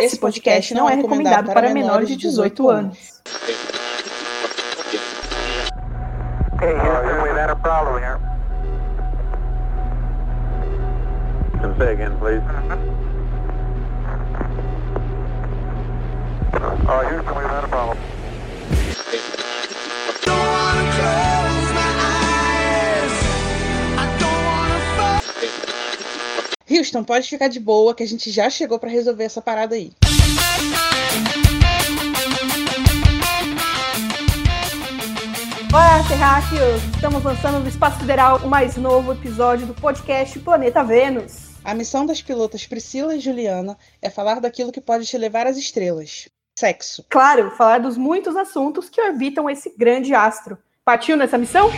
[0.00, 3.20] Esse podcast não é recomendado para menores de 18 anos.
[11.78, 12.42] Say again, please.
[17.10, 17.96] Houston, we've had a problem.
[26.70, 29.92] Houston, pode ficar de boa que a gente já chegou para resolver essa parada aí.
[35.72, 36.82] Olá, terráqueos!
[36.94, 41.50] Estamos lançando no Espaço Sideral o mais novo episódio do podcast Planeta Vênus.
[41.64, 45.56] A missão das pilotas Priscila e Juliana é falar daquilo que pode te levar às
[45.56, 46.28] estrelas.
[46.56, 47.04] Sexo.
[47.08, 50.56] Claro, falar dos muitos assuntos que orbitam esse grande astro.
[50.84, 51.70] Partiu nessa missão?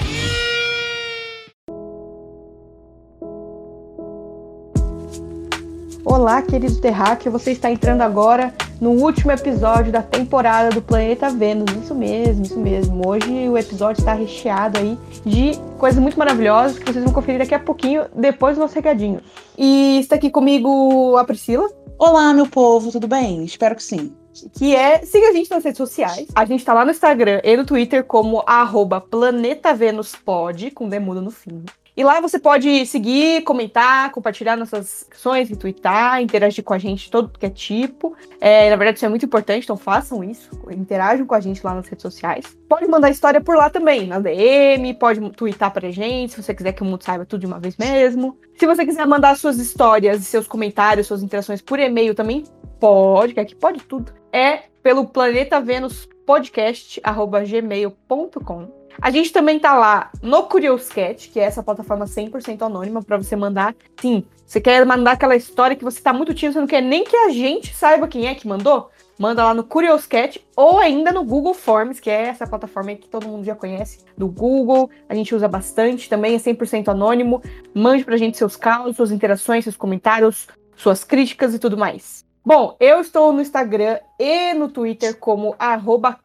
[6.04, 11.70] Olá, querido terráqueo, você está entrando agora no último episódio da temporada do Planeta Vênus.
[11.80, 13.08] Isso mesmo, isso mesmo.
[13.08, 17.54] Hoje o episódio está recheado aí de coisas muito maravilhosas que vocês vão conferir daqui
[17.54, 19.22] a pouquinho, depois dos nossos recadinhos.
[19.56, 21.70] E está aqui comigo a Priscila.
[21.96, 23.44] Olá, meu povo, tudo bem?
[23.44, 24.12] Espero que sim.
[24.58, 26.26] Que é, siga a gente nas redes sociais.
[26.34, 30.88] A gente tá lá no Instagram e no Twitter como arroba Planeta Vênus Pod, com
[30.88, 31.62] demudo no fim.
[31.94, 37.10] E lá você pode seguir, comentar, compartilhar nossas ações, retweetar, interagir com a gente de
[37.10, 38.16] todo que é tipo.
[38.40, 40.48] É, na verdade, isso é muito importante, então façam isso.
[40.70, 42.46] Interajam com a gente lá nas redes sociais.
[42.66, 46.72] Pode mandar história por lá também, na DM, pode twittar pra gente, se você quiser
[46.72, 48.38] que o mundo saiba tudo de uma vez mesmo.
[48.58, 52.44] Se você quiser mandar suas histórias, seus comentários, suas interações por e-mail também,
[52.80, 54.14] pode, que aqui pode tudo.
[54.32, 58.81] É pelo Planeta Vênus podcast@gmail.com.
[59.00, 63.34] A gente também tá lá no Curioscat, que é essa plataforma 100% anônima para você
[63.34, 63.74] mandar.
[64.00, 67.04] Sim, você quer mandar aquela história que você tá muito tímido, você não quer nem
[67.04, 68.90] que a gente saiba quem é que mandou?
[69.18, 73.28] Manda lá no Curioscat ou ainda no Google Forms, que é essa plataforma que todo
[73.28, 74.90] mundo já conhece, do Google.
[75.08, 77.42] A gente usa bastante também, é 100% anônimo.
[77.74, 82.24] Mande pra gente seus casos, suas interações, seus comentários, suas críticas e tudo mais.
[82.44, 85.54] Bom, eu estou no Instagram e no Twitter como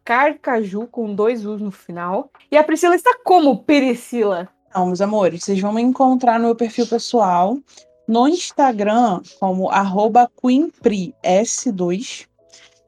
[0.03, 2.31] carcaju, com dois U's no final.
[2.51, 4.49] E a Priscila está como Priscila?
[4.73, 7.55] Não, meus amores, vocês vão me encontrar no meu perfil pessoal,
[8.07, 12.25] no Instagram como QueenPri2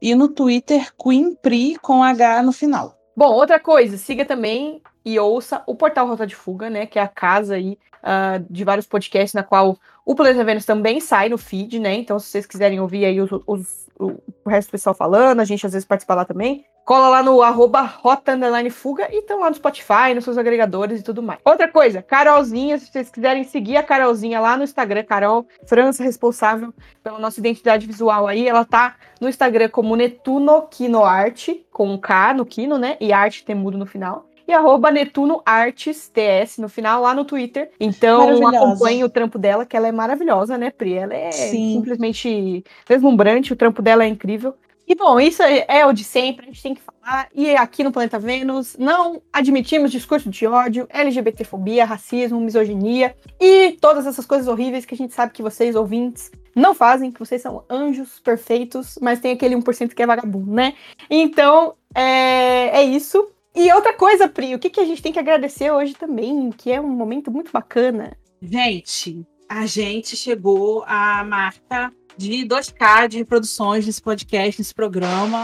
[0.01, 2.97] e no Twitter QueenPri com H no final.
[3.15, 7.03] Bom, outra coisa, siga também e ouça o Portal Rota de Fuga, né, que é
[7.03, 11.37] a casa aí uh, de vários podcasts na qual o Planeta Vênus também sai no
[11.37, 11.93] feed, né?
[11.93, 14.17] Então, se vocês quiserem ouvir aí os, os, o,
[14.49, 16.65] resto do pessoal falando, a gente às vezes participa lá também.
[16.83, 18.35] Cola lá no arroba rota
[18.71, 21.39] fuga e estão lá no Spotify, nos seus agregadores e tudo mais.
[21.45, 26.73] Outra coisa, Carolzinha, se vocês quiserem seguir a Carolzinha lá no Instagram, Carol França, responsável
[27.03, 31.97] pela nossa identidade visual aí, ela tá no Instagram como Netuno Kino Arte, com um
[31.99, 32.97] K no Kino, né?
[32.99, 37.23] E arte tem mudo no final e arroba Netuno Artes TS no final lá no
[37.23, 37.69] Twitter.
[37.79, 40.95] Então acompanhe o trampo dela, que ela é maravilhosa, né, Pri?
[40.95, 41.75] Ela é Sim.
[41.75, 44.55] simplesmente deslumbrante, o trampo dela é incrível.
[44.87, 47.27] E bom, isso é, é o de sempre, a gente tem que falar.
[47.35, 54.07] E aqui no Planeta Vênus, não admitimos discurso de ódio, LGBTfobia, racismo, misoginia e todas
[54.07, 57.63] essas coisas horríveis que a gente sabe que vocês, ouvintes, não fazem, que vocês são
[57.69, 60.73] anjos perfeitos, mas tem aquele 1% que é vagabundo, né?
[61.07, 63.29] Então, é, é isso.
[63.59, 66.71] E outra coisa, Pri, o que, que a gente tem que agradecer hoje também, que
[66.71, 68.15] é um momento muito bacana.
[68.41, 75.43] Gente, a gente chegou à marca de 2K de reproduções nesse podcast, nesse programa.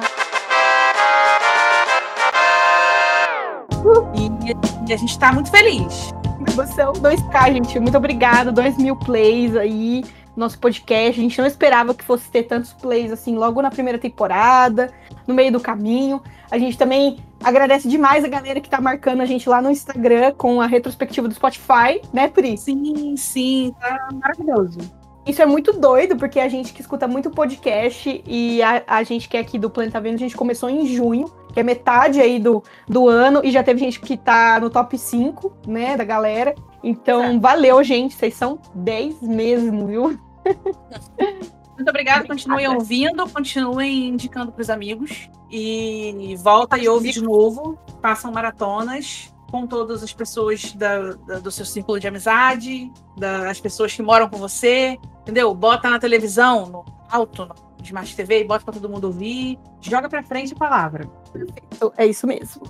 [4.87, 6.13] E, a gente está muito feliz.
[6.49, 7.79] Emoção, 2K, gente.
[7.81, 8.49] Muito obrigada.
[8.49, 11.19] 2 mil plays aí nosso podcast.
[11.19, 14.91] A gente não esperava que fosse ter tantos plays assim logo na primeira temporada,
[15.27, 16.21] no meio do caminho.
[16.51, 20.33] A gente também agradece demais a galera que tá marcando a gente lá no Instagram
[20.37, 22.57] com a retrospectiva do Spotify, né, Pri?
[22.57, 24.79] Sim, sim, tá maravilhoso.
[25.25, 29.27] Isso é muito doido, porque a gente que escuta muito podcast e a, a gente
[29.27, 32.37] que é aqui do Planeta Vênus, a gente começou em junho, que é metade aí
[32.37, 36.53] do, do ano, e já teve gente que tá no top 5, né, da galera.
[36.83, 38.13] Então, valeu, gente.
[38.13, 40.19] Vocês são 10 mesmo, viu?
[41.75, 47.77] Muito obrigada, continuem ouvindo, continuem indicando para os amigos e volta e ouve de novo,
[48.01, 53.93] façam maratonas com todas as pessoas da, da, do seu círculo de amizade, das pessoas
[53.93, 55.53] que moram com você, entendeu?
[55.53, 60.23] Bota na televisão, no alto, no Smart TV, bota para todo mundo ouvir, joga para
[60.23, 61.07] frente a palavra.
[61.31, 62.63] Perfeito, é isso mesmo.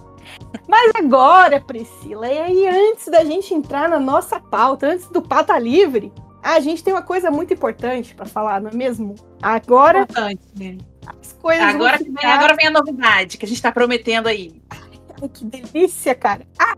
[0.67, 5.57] Mas agora, Priscila, e aí antes da gente entrar na nossa pauta, antes do Pata
[5.57, 6.11] Livre,
[6.45, 9.15] A gente tem uma coisa muito importante pra falar, não é mesmo?
[9.41, 10.77] Agora Importante, né?
[11.07, 14.61] as coisas Agora, vem, ficar- agora vem a novidade que a gente tá prometendo aí.
[14.69, 16.45] Ai, que delícia, cara.
[16.59, 16.75] Ah,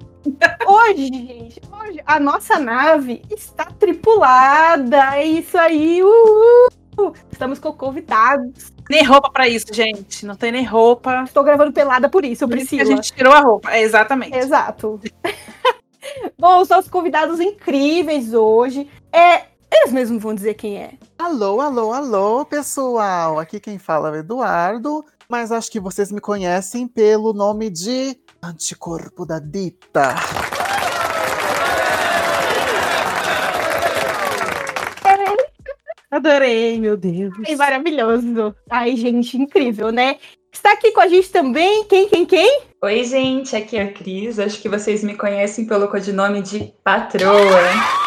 [0.66, 5.18] hoje, gente, hoje a nossa nave está tripulada.
[5.18, 6.02] É isso aí.
[6.02, 7.14] Uhul.
[7.30, 8.72] Estamos com convidados.
[8.90, 10.26] Nem roupa pra isso, gente.
[10.26, 11.24] Não tem nem roupa.
[11.26, 13.70] Estou gravando pelada por isso, isso que a gente tirou a roupa.
[13.72, 14.36] É, exatamente.
[14.36, 14.98] Exato.
[16.40, 19.57] Bom, os nossos convidados incríveis hoje é.
[19.72, 20.94] Eles mesmos vão dizer quem é.
[21.18, 23.40] Alô, alô, alô, pessoal!
[23.40, 28.18] Aqui quem fala é o Eduardo, mas acho que vocês me conhecem pelo nome de
[28.42, 30.16] Anticorpo da Dita.
[36.10, 37.34] Adorei, meu Deus.
[37.46, 38.56] Ai, maravilhoso.
[38.70, 40.18] Ai, gente, incrível, né?
[40.52, 41.84] Está aqui com a gente também.
[41.84, 42.62] Quem, quem, quem?
[42.82, 44.40] Oi, gente, aqui é a Cris.
[44.40, 48.07] Acho que vocês me conhecem pelo codinome de Patroa.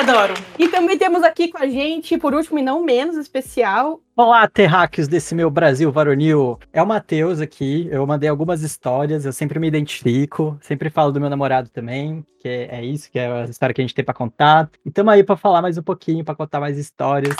[0.00, 0.34] Adoro.
[0.58, 5.08] E também temos aqui com a gente, por último e não menos especial, Olá, terráqueos
[5.08, 6.58] desse meu Brasil varonil.
[6.74, 7.88] É o Matheus aqui.
[7.90, 12.46] Eu mandei algumas histórias, eu sempre me identifico, sempre falo do meu namorado também, que
[12.46, 14.68] é, é isso, que é a história que a gente tem pra contar.
[14.84, 17.34] E estamos aí pra falar mais um pouquinho, pra contar mais histórias.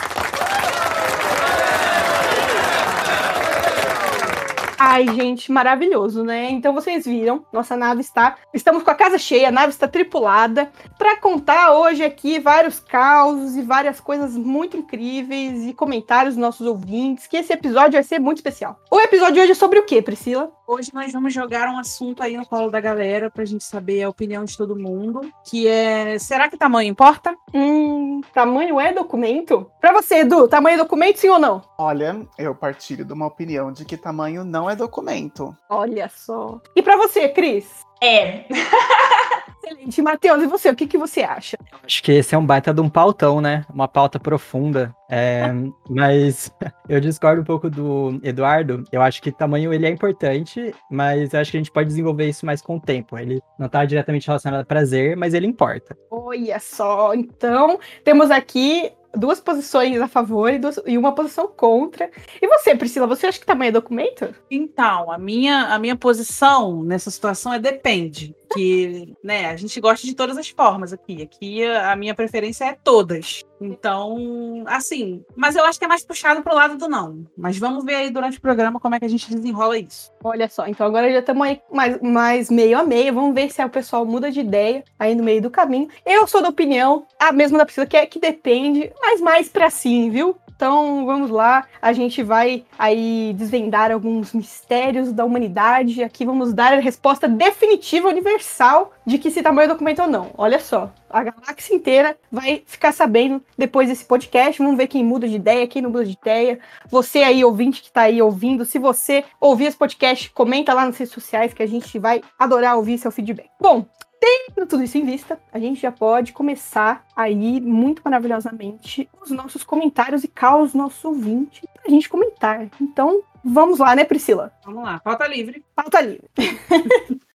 [5.01, 6.51] Ai, gente, maravilhoso, né?
[6.51, 8.37] Então vocês viram, nossa nave está.
[8.53, 10.71] Estamos com a casa cheia, a nave está tripulada.
[10.99, 16.67] Para contar hoje aqui vários causos e várias coisas muito incríveis e comentários dos nossos
[16.67, 18.79] ouvintes, que esse episódio vai ser muito especial.
[18.91, 20.53] O episódio de hoje é sobre o quê, Priscila?
[20.73, 24.09] Hoje nós vamos jogar um assunto aí no colo da galera pra gente saber a
[24.09, 27.35] opinião de todo mundo, que é, será que tamanho importa?
[27.53, 29.69] Hum, tamanho é documento?
[29.81, 31.61] Para você, Edu, tamanho é documento, sim ou não?
[31.77, 35.57] Olha, eu partilho de uma opinião de que tamanho não é documento.
[35.69, 36.61] Olha só.
[36.77, 37.67] E para você, Cris?
[38.01, 38.45] É,
[39.63, 40.03] Excelente.
[40.03, 40.71] Matheus, e você?
[40.71, 41.57] O que, que você acha?
[41.85, 43.65] Acho que esse é um baita de um pautão, né?
[43.73, 44.95] Uma pauta profunda.
[45.09, 45.45] É,
[45.89, 46.51] mas
[46.89, 48.85] eu discordo um pouco do Eduardo.
[48.91, 52.29] Eu acho que tamanho ele é importante, mas eu acho que a gente pode desenvolver
[52.29, 53.19] isso mais com o tempo.
[53.19, 55.97] Ele não está diretamente relacionado a prazer, mas ele importa.
[56.11, 62.11] Olha só, então temos aqui duas posições a favor e, duas- e uma posição contra.
[62.41, 64.35] E você, Priscila, você acha que tamanho é documento?
[64.51, 68.35] Então, a minha, a minha posição nessa situação é depende.
[68.55, 71.23] Que, né, a gente gosta de todas as formas aqui.
[71.23, 73.43] Aqui a minha preferência é todas.
[73.61, 77.27] Então, assim, mas eu acho que é mais puxado pro lado do não.
[77.37, 80.11] Mas vamos ver aí durante o programa como é que a gente desenrola isso.
[80.25, 83.15] Olha só, então agora já estamos aí mais, mais meio a meio.
[83.15, 85.89] Vamos ver se o pessoal muda de ideia aí no meio do caminho.
[86.05, 89.69] Eu sou da opinião, a mesma da Priscila, que é que depende, mas mais pra
[89.69, 90.37] sim, viu?
[90.61, 96.03] Então vamos lá, a gente vai aí desvendar alguns mistérios da humanidade.
[96.03, 100.33] Aqui vamos dar a resposta definitiva, universal, de que se tamanho documento ou não.
[100.37, 104.63] Olha só, a galáxia inteira vai ficar sabendo depois desse podcast.
[104.63, 106.59] Vamos ver quem muda de ideia, quem não muda de ideia.
[106.91, 110.99] Você aí, ouvinte que tá aí ouvindo, se você ouvir esse podcast, comenta lá nas
[110.99, 113.49] redes sociais que a gente vai adorar ouvir seu feedback.
[113.59, 113.87] Bom,
[114.21, 119.65] tendo tudo isso em vista, a gente já pode começar aí muito maravilhosamente os nossos
[119.65, 122.69] comentários e caos nossos ouvintes pra gente comentar.
[122.81, 124.53] Então, vamos lá, né, Priscila?
[124.65, 125.65] Vamos lá, pauta livre.
[125.75, 126.29] Pauta livre.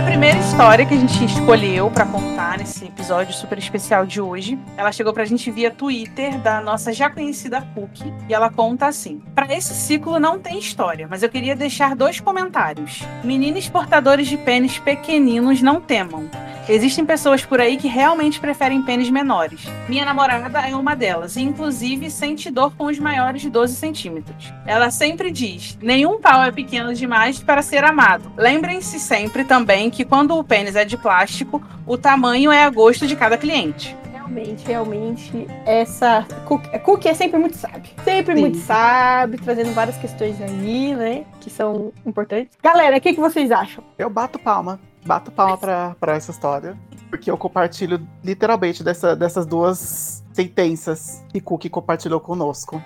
[0.00, 4.58] a primeira história que a gente escolheu pra contar nesse episódio super especial de hoje,
[4.74, 9.20] ela chegou pra gente via Twitter da nossa já conhecida Cookie, e ela conta assim:
[9.34, 13.02] Para esse ciclo não tem história, mas eu queria deixar dois comentários.
[13.22, 16.30] Meninos portadores de pênis pequeninos não temam.
[16.68, 19.60] Existem pessoas por aí que realmente preferem pênis menores.
[19.88, 24.52] Minha namorada é uma delas, e inclusive sente dor com os maiores de 12 centímetros.
[24.64, 28.30] Ela sempre diz: nenhum pau é pequeno demais para ser amado.
[28.36, 33.06] Lembrem-se sempre também que quando o pênis é de plástico, o tamanho é a gosto
[33.06, 33.96] de cada cliente.
[34.12, 36.24] Realmente, realmente, essa.
[36.46, 37.90] Cookie, Cookie é sempre muito sábio.
[38.04, 38.40] Sempre Sim.
[38.42, 41.24] muito sábio, trazendo várias questões aí, né?
[41.40, 42.56] Que são importantes.
[42.62, 43.82] Galera, o que, que vocês acham?
[43.98, 46.76] Eu bato palma, bato palma pra, pra essa história,
[47.08, 52.80] porque eu compartilho literalmente dessa- dessas duas sentenças que Cook compartilhou conosco.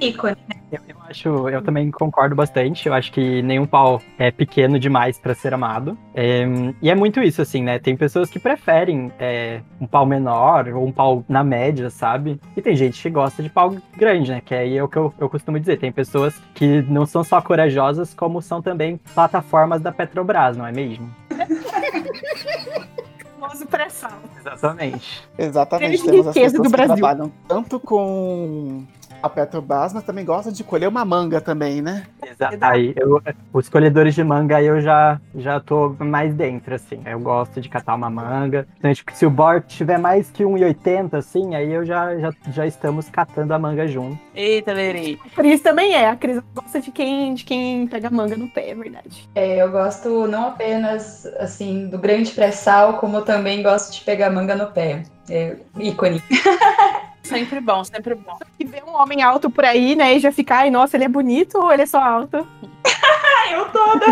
[0.00, 0.36] Ícone.
[0.72, 2.88] Eu, eu acho, eu também concordo bastante.
[2.88, 5.96] Eu acho que nenhum pau é pequeno demais pra ser amado.
[6.14, 6.44] É,
[6.82, 7.78] e é muito isso, assim, né?
[7.78, 12.40] Tem pessoas que preferem é, um pau menor ou um pau na média, sabe?
[12.56, 14.42] E tem gente que gosta de pau grande, né?
[14.44, 15.78] Que aí é o que eu, eu costumo dizer.
[15.78, 20.72] Tem pessoas que não são só corajosas, como são também plataformas da Petrobras, não é
[20.72, 21.08] mesmo?
[23.44, 24.18] Famoso pré-sal.
[24.40, 25.22] Exatamente.
[25.38, 26.02] Exatamente.
[26.02, 26.96] Temos as riqueza do pessoas que Brasil.
[26.96, 28.82] trabalham tanto com
[29.24, 32.04] a Petrobras, mas também gostam de colher uma manga também, né?
[32.22, 32.58] Exato.
[32.60, 33.22] Aí, eu,
[33.54, 37.00] os colhedores de manga aí eu já, já tô mais dentro, assim.
[37.06, 38.68] Eu gosto de catar uma manga.
[38.78, 42.66] Então, tipo, se o board tiver mais que 1,80, assim, aí eu já, já, já
[42.66, 44.18] estamos catando a manga junto.
[44.34, 45.18] Eita, Lerei.
[45.24, 46.10] A Cris também é.
[46.10, 49.26] A Cris gosta de quem, de quem pega manga no pé, é verdade.
[49.34, 54.28] É, eu gosto não apenas assim do grande pré-sal, como eu também gosto de pegar
[54.28, 55.02] manga no pé.
[55.30, 56.22] É, ícone.
[57.24, 58.38] Sempre bom, sempre bom.
[58.60, 60.14] E ver um homem alto por aí, né?
[60.14, 62.46] E já ficar, ai, nossa, ele é bonito ou ele é só alto?
[63.50, 64.06] Eu toda.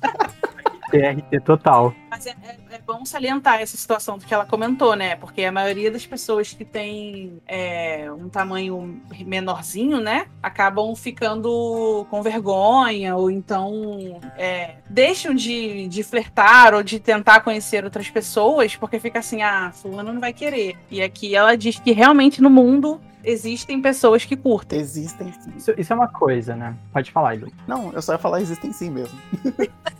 [0.90, 1.94] TRT total.
[2.10, 2.56] Mas é- é
[2.88, 5.14] bom salientar essa situação do que ela comentou, né?
[5.14, 10.26] Porque a maioria das pessoas que tem é, um tamanho menorzinho, né?
[10.42, 17.84] Acabam ficando com vergonha, ou então é, deixam de, de flertar ou de tentar conhecer
[17.84, 20.74] outras pessoas, porque fica assim, ah, fulano não vai querer.
[20.90, 24.78] E aqui ela diz que realmente no mundo existem pessoas que curtem.
[24.80, 25.52] Existem sim.
[25.56, 26.74] Isso, isso é uma coisa, né?
[26.92, 27.48] Pode falar, Edu.
[27.66, 29.18] Não, eu só ia falar existem sim mesmo.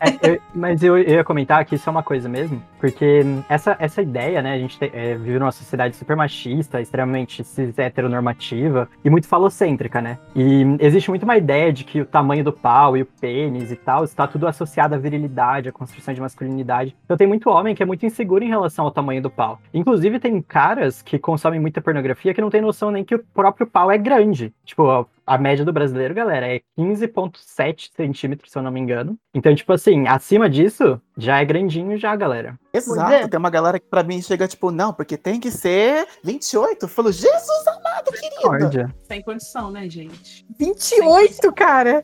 [0.01, 3.77] É, eu- mas eu, eu ia comentar que isso é uma coisa mesmo, porque essa,
[3.81, 4.55] essa ideia, né?
[4.55, 10.01] A gente te- é, vive numa sociedade super machista, extremamente cis heteronormativa e muito falocêntrica,
[10.01, 10.19] né?
[10.35, 13.77] E existe muito uma ideia de que o tamanho do pau e o pênis e
[13.77, 16.97] tal está tudo associado à virilidade, à construção de masculinidade.
[17.05, 19.61] Então tem muito homem que é muito inseguro em relação ao tamanho do pau.
[19.75, 23.67] Inclusive tem caras que consomem muita pornografia que não tem noção nem que o próprio
[23.67, 24.55] pau é grande.
[24.65, 29.17] Tipo, a- a média do brasileiro, galera, é 15,7 centímetros, se eu não me engano.
[29.35, 32.59] Então, tipo assim, acima disso, já é grandinho já, galera.
[32.73, 33.29] Exato, é.
[33.29, 36.85] tem uma galera que pra mim chega tipo, não, porque tem que ser 28.
[36.85, 38.29] Eu falo, Jesus amado, querida.
[38.37, 38.95] Misericórdia.
[39.07, 40.47] Sem condição, né, gente?
[40.59, 42.03] 28, cara!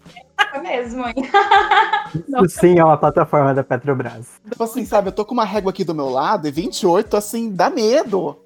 [0.52, 1.14] É mesmo, hein?
[2.44, 4.40] Isso sim é uma plataforma da Petrobras.
[4.50, 7.50] Tipo assim, sabe, eu tô com uma régua aqui do meu lado e 28, assim,
[7.52, 8.38] dá medo.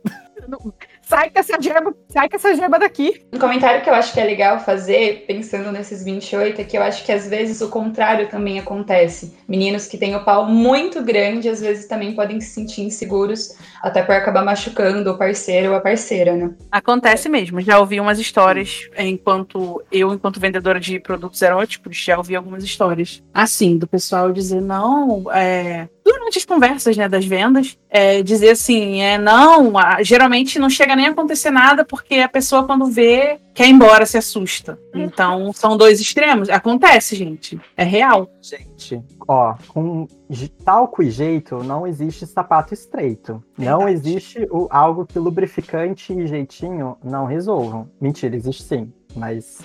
[1.08, 3.22] Sai com essa gema, sai com essa gema daqui.
[3.32, 6.82] Um comentário que eu acho que é legal fazer, pensando nesses 28, é que eu
[6.82, 9.34] acho que às vezes o contrário também acontece.
[9.48, 14.02] Meninos que têm o pau muito grande, às vezes também podem se sentir inseguros, até
[14.02, 16.54] por acabar machucando o parceiro ou a parceira, né?
[16.70, 17.58] Acontece mesmo.
[17.62, 23.22] Já ouvi umas histórias, enquanto eu, enquanto vendedora de produtos eróticos, já ouvi algumas histórias
[23.32, 25.88] assim, do pessoal dizer, não, é,
[26.28, 30.94] durante as conversas né, das vendas, é, dizer assim, é, não, a- geralmente não chega
[30.94, 34.78] nem a acontecer nada, porque a pessoa, quando vê, quer ir embora, se assusta.
[34.94, 36.50] Então, são dois extremos.
[36.50, 37.58] Acontece, gente.
[37.76, 38.28] É real.
[38.42, 40.06] Gente, ó, com
[40.64, 43.42] talco e jeito não existe sapato estreito.
[43.56, 43.92] Não Verdade.
[44.10, 47.88] existe o, algo que lubrificante e jeitinho não resolvam.
[48.00, 49.58] Mentira, existe sim, mas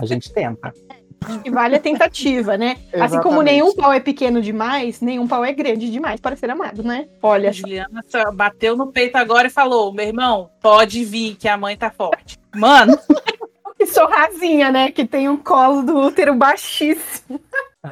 [0.00, 0.72] a gente tenta.
[1.44, 2.76] E vale a tentativa, né?
[3.00, 6.82] Assim como nenhum pau é pequeno demais, nenhum pau é grande demais para ser amado,
[6.82, 7.08] né?
[7.22, 7.52] Olha.
[7.52, 11.76] Juliana só bateu no peito agora e falou: meu irmão, pode vir, que a mãe
[11.76, 12.38] tá forte.
[12.54, 12.98] Mano,
[13.76, 14.90] Que sou rasinha, né?
[14.90, 17.40] Que tem um colo do útero baixíssimo.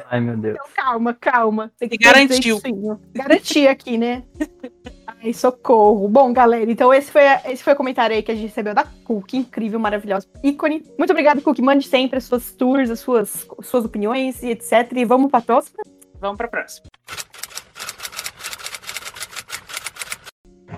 [0.09, 0.55] Ai, meu Deus.
[0.55, 1.71] Então, calma, calma.
[1.77, 2.59] Tem um garantiu.
[2.59, 2.99] jeitinho.
[3.13, 4.23] Garanti aqui, né?
[5.23, 6.05] Ai, socorro.
[6.09, 8.83] Bom, galera, então esse foi, esse foi o comentário aí que a gente recebeu da
[9.05, 10.83] Cook, incrível, maravilhosa, ícone.
[10.97, 11.59] Muito obrigada, Cook.
[11.59, 14.91] Mande sempre as suas tours, as suas, suas opiniões e etc.
[14.97, 15.81] E vamos pra próxima.
[16.19, 16.87] vamos pra próxima.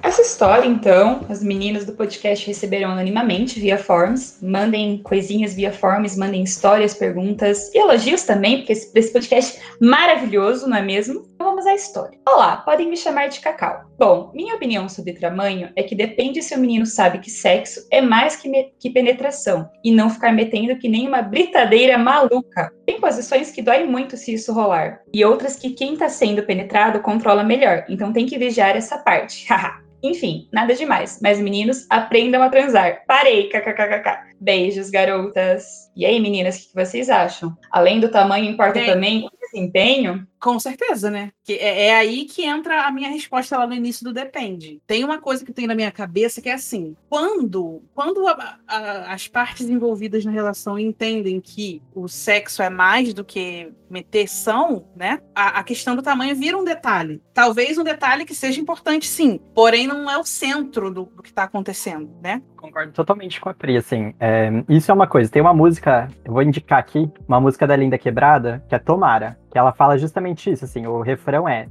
[0.04, 4.38] Essa história, então, as meninas do podcast receberam anonimamente via forms.
[4.44, 9.84] Mandem coisinhas via forms, mandem histórias, perguntas e elogios também, porque esse, esse podcast é
[9.84, 11.26] maravilhoso, não é mesmo?
[11.46, 12.18] Vamos à história.
[12.28, 13.84] Olá, podem me chamar de Cacau.
[14.00, 18.02] Bom, minha opinião sobre tamanho é que depende se o menino sabe que sexo é
[18.02, 18.50] mais que,
[18.80, 22.74] que penetração e não ficar metendo que nem uma britadeira maluca.
[22.84, 27.00] Tem posições que doem muito se isso rolar e outras que quem tá sendo penetrado
[27.02, 29.46] controla melhor, então tem que vigiar essa parte.
[29.48, 29.86] Haha.
[30.02, 31.20] Enfim, nada demais.
[31.22, 33.04] Mas meninos, aprendam a transar.
[33.08, 34.34] Parei, kkkk.
[34.40, 35.92] Beijos, garotas.
[35.96, 37.56] E aí, meninas, o que vocês acham?
[37.72, 38.92] Além do tamanho, importa Gente.
[38.92, 40.28] também o desempenho?
[40.46, 41.32] Com certeza, né?
[41.44, 44.80] Que é, é aí que entra a minha resposta lá no início do depende.
[44.86, 49.12] Tem uma coisa que tem na minha cabeça que é assim: quando, quando a- a-
[49.12, 55.20] as partes envolvidas na relação entendem que o sexo é mais do que meteção, né?
[55.34, 57.22] A, a questão do tamanho vira um detalhe.
[57.34, 61.30] Talvez um detalhe que seja importante, sim, porém não é o centro do, do que
[61.30, 62.42] está acontecendo, né?
[62.56, 64.14] Concordo totalmente com a Pri, assim.
[64.20, 65.30] é, isso é uma coisa.
[65.30, 69.38] Tem uma música, eu vou indicar aqui, uma música da Linda Quebrada, que é Tomara,
[69.56, 70.86] que ela fala justamente isso, assim.
[70.86, 71.68] O refrão é: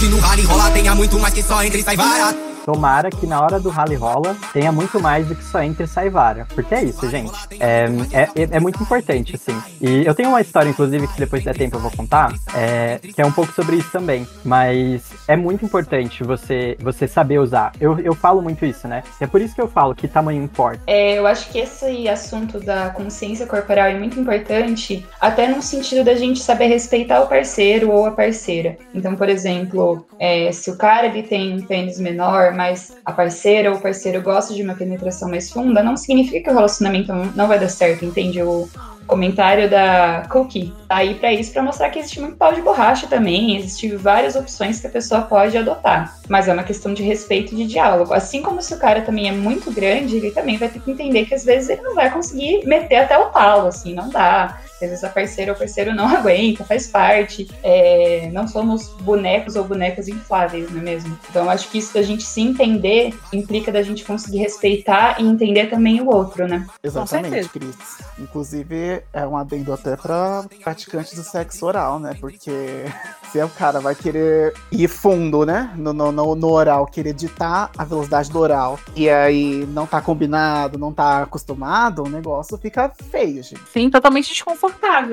[0.00, 2.47] Que no rally rola tenha muito mais que só entre e sai vara.
[2.68, 5.88] Tomara que na hora do rally rola tenha muito mais do que só entre e
[5.88, 6.46] sai vara.
[6.54, 7.32] Porque é isso, gente.
[7.58, 9.58] É, é, é muito importante, assim.
[9.80, 13.22] E eu tenho uma história, inclusive, que depois der tempo eu vou contar, é, que
[13.22, 14.28] é um pouco sobre isso também.
[14.44, 17.72] Mas é muito importante você, você saber usar.
[17.80, 19.02] Eu, eu falo muito isso, né?
[19.18, 20.82] É por isso que eu falo que tamanho importa.
[20.86, 26.04] É, eu acho que esse assunto da consciência corporal é muito importante, até no sentido
[26.04, 28.76] da gente saber respeitar o parceiro ou a parceira.
[28.94, 33.70] Então, por exemplo, é, se o cara ele tem um pênis menor, mas a parceira
[33.70, 37.46] ou o parceiro gosta de uma penetração mais funda, não significa que o relacionamento não-
[37.46, 38.42] vai dar certo, entende?
[38.42, 38.68] O
[39.06, 43.06] comentário da Cookie tá aí pra isso, pra mostrar que existe muito pau de borracha
[43.06, 47.54] também, existem várias opções que a pessoa pode adotar, mas é uma questão de respeito
[47.54, 48.12] e de diálogo.
[48.12, 51.26] Assim como se o cara também é muito grande, ele também vai ter que entender
[51.26, 54.58] que às vezes ele não vai conseguir meter até o talo, assim, não dá.
[54.80, 57.48] Às vezes a parceira ou o parceiro não aguenta, faz parte.
[57.62, 61.18] É, não somos bonecos ou bonecas infláveis, não é mesmo?
[61.30, 65.66] Então acho que isso da gente se entender implica da gente conseguir respeitar e entender
[65.66, 66.66] também o outro, né?
[66.82, 67.48] Exatamente.
[67.48, 67.76] Cris.
[68.18, 72.16] Inclusive, é um adendo até pra praticantes do sexo oral, né?
[72.20, 72.50] Porque
[73.30, 75.72] se o cara vai querer ir fundo, né?
[75.76, 80.00] No, no, no, no oral, querer editar a velocidade do oral, e aí não tá
[80.00, 83.60] combinado, não tá acostumado, o negócio fica feio, gente.
[83.72, 84.67] Sim, totalmente desconfortável,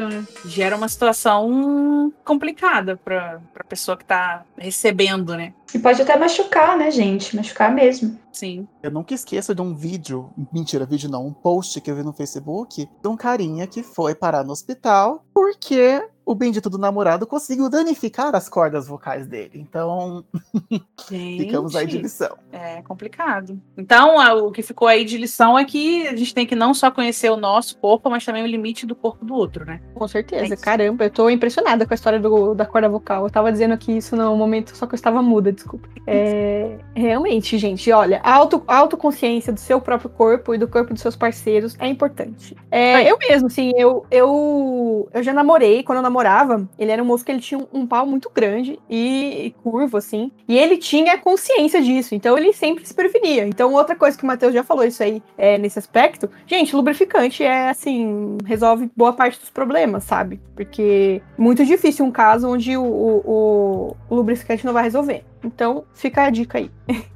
[0.07, 0.25] né?
[0.45, 5.53] Gera uma situação complicada para a pessoa que está recebendo, né?
[5.73, 7.35] E pode até machucar, né, gente?
[7.35, 8.17] Machucar mesmo.
[8.31, 8.67] Sim.
[8.81, 12.13] Eu nunca esqueço de um vídeo, mentira, vídeo não, um post que eu vi no
[12.13, 17.69] Facebook de um carinha que foi parar no hospital porque o bendito do namorado conseguiu
[17.69, 19.51] danificar as cordas vocais dele.
[19.55, 20.23] Então,
[21.07, 22.37] ficamos aí de lição.
[22.51, 23.59] É complicado.
[23.77, 24.15] Então,
[24.45, 27.29] o que ficou aí de lição é que a gente tem que não só conhecer
[27.29, 29.81] o nosso corpo, mas também o limite do corpo do outro, né?
[29.93, 30.53] Com É certeza.
[30.53, 30.63] isso.
[30.63, 33.23] Caramba, eu tô impressionada com a história do- da corda vocal.
[33.25, 35.87] Eu tava dizendo aqui isso no momento, só que eu estava muda, desculpa.
[36.07, 40.93] É, realmente, gente, olha, a, auto, a autoconsciência do seu próprio corpo e do corpo
[40.93, 42.55] dos seus parceiros é importante.
[42.71, 47.05] É, eu mesmo, assim, eu, eu, eu já namorei, quando eu namorava, ele era um
[47.05, 50.77] moço que ele tinha um, um pau muito grande e, e curvo, assim, e ele
[50.77, 53.45] tinha consciência disso, então ele sempre se preferia.
[53.45, 57.43] Então, outra coisa que o Matheus já falou isso aí é, nesse aspecto, gente, lubrificante
[57.43, 60.39] é assim, resolve boa parte dos problemas, sabe?
[60.55, 65.23] Porque muito difícil um caso onde o, o, o lubrificante não vai resolver.
[65.43, 66.71] Então, fica a dica aí.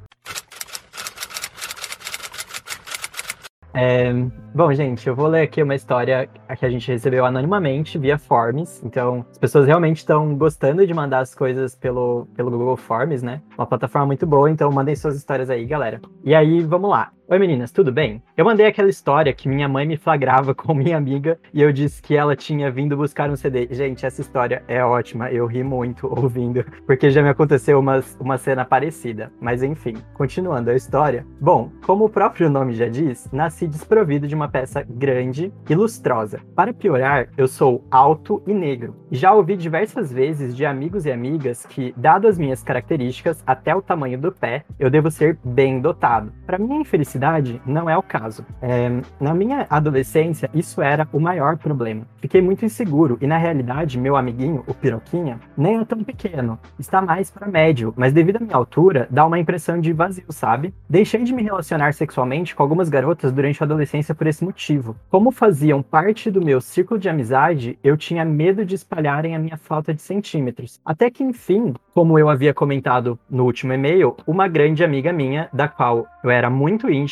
[3.72, 4.12] É,
[4.54, 6.28] bom, gente, eu vou ler aqui uma história
[6.58, 8.82] que a gente recebeu anonimamente via Forms.
[8.84, 13.40] Então, as pessoas realmente estão gostando de mandar as coisas pelo, pelo Google Forms, né?
[13.56, 16.00] Uma plataforma muito boa, então mandem suas histórias aí, galera.
[16.24, 17.12] E aí, vamos lá.
[17.32, 18.20] Oi meninas, tudo bem?
[18.36, 22.02] Eu mandei aquela história que minha mãe me flagrava com minha amiga e eu disse
[22.02, 23.68] que ela tinha vindo buscar um CD.
[23.70, 28.36] Gente, essa história é ótima, eu ri muito ouvindo, porque já me aconteceu uma, uma
[28.36, 29.30] cena parecida.
[29.40, 31.24] Mas enfim, continuando a história.
[31.40, 36.40] Bom, como o próprio nome já diz, nasci desprovido de uma peça grande e lustrosa.
[36.56, 38.96] Para piorar, eu sou alto e negro.
[39.08, 43.80] Já ouvi diversas vezes de amigos e amigas que, dado as minhas características até o
[43.80, 46.32] tamanho do pé, eu devo ser bem dotado.
[46.44, 47.19] Para minha infelicidade,
[47.66, 48.44] não é o caso.
[48.60, 52.06] É, na minha adolescência, isso era o maior problema.
[52.18, 56.58] Fiquei muito inseguro e, na realidade, meu amiguinho, o Piroquinha, nem é tão pequeno.
[56.78, 60.74] Está mais para médio, mas devido à minha altura, dá uma impressão de vazio, sabe?
[60.88, 64.96] Deixei de me relacionar sexualmente com algumas garotas durante a adolescência por esse motivo.
[65.10, 69.56] Como faziam parte do meu círculo de amizade, eu tinha medo de espalharem a minha
[69.56, 70.80] falta de centímetros.
[70.84, 75.68] Até que, enfim, como eu havia comentado no último e-mail, uma grande amiga minha, da
[75.68, 77.09] qual eu era muito íntimo,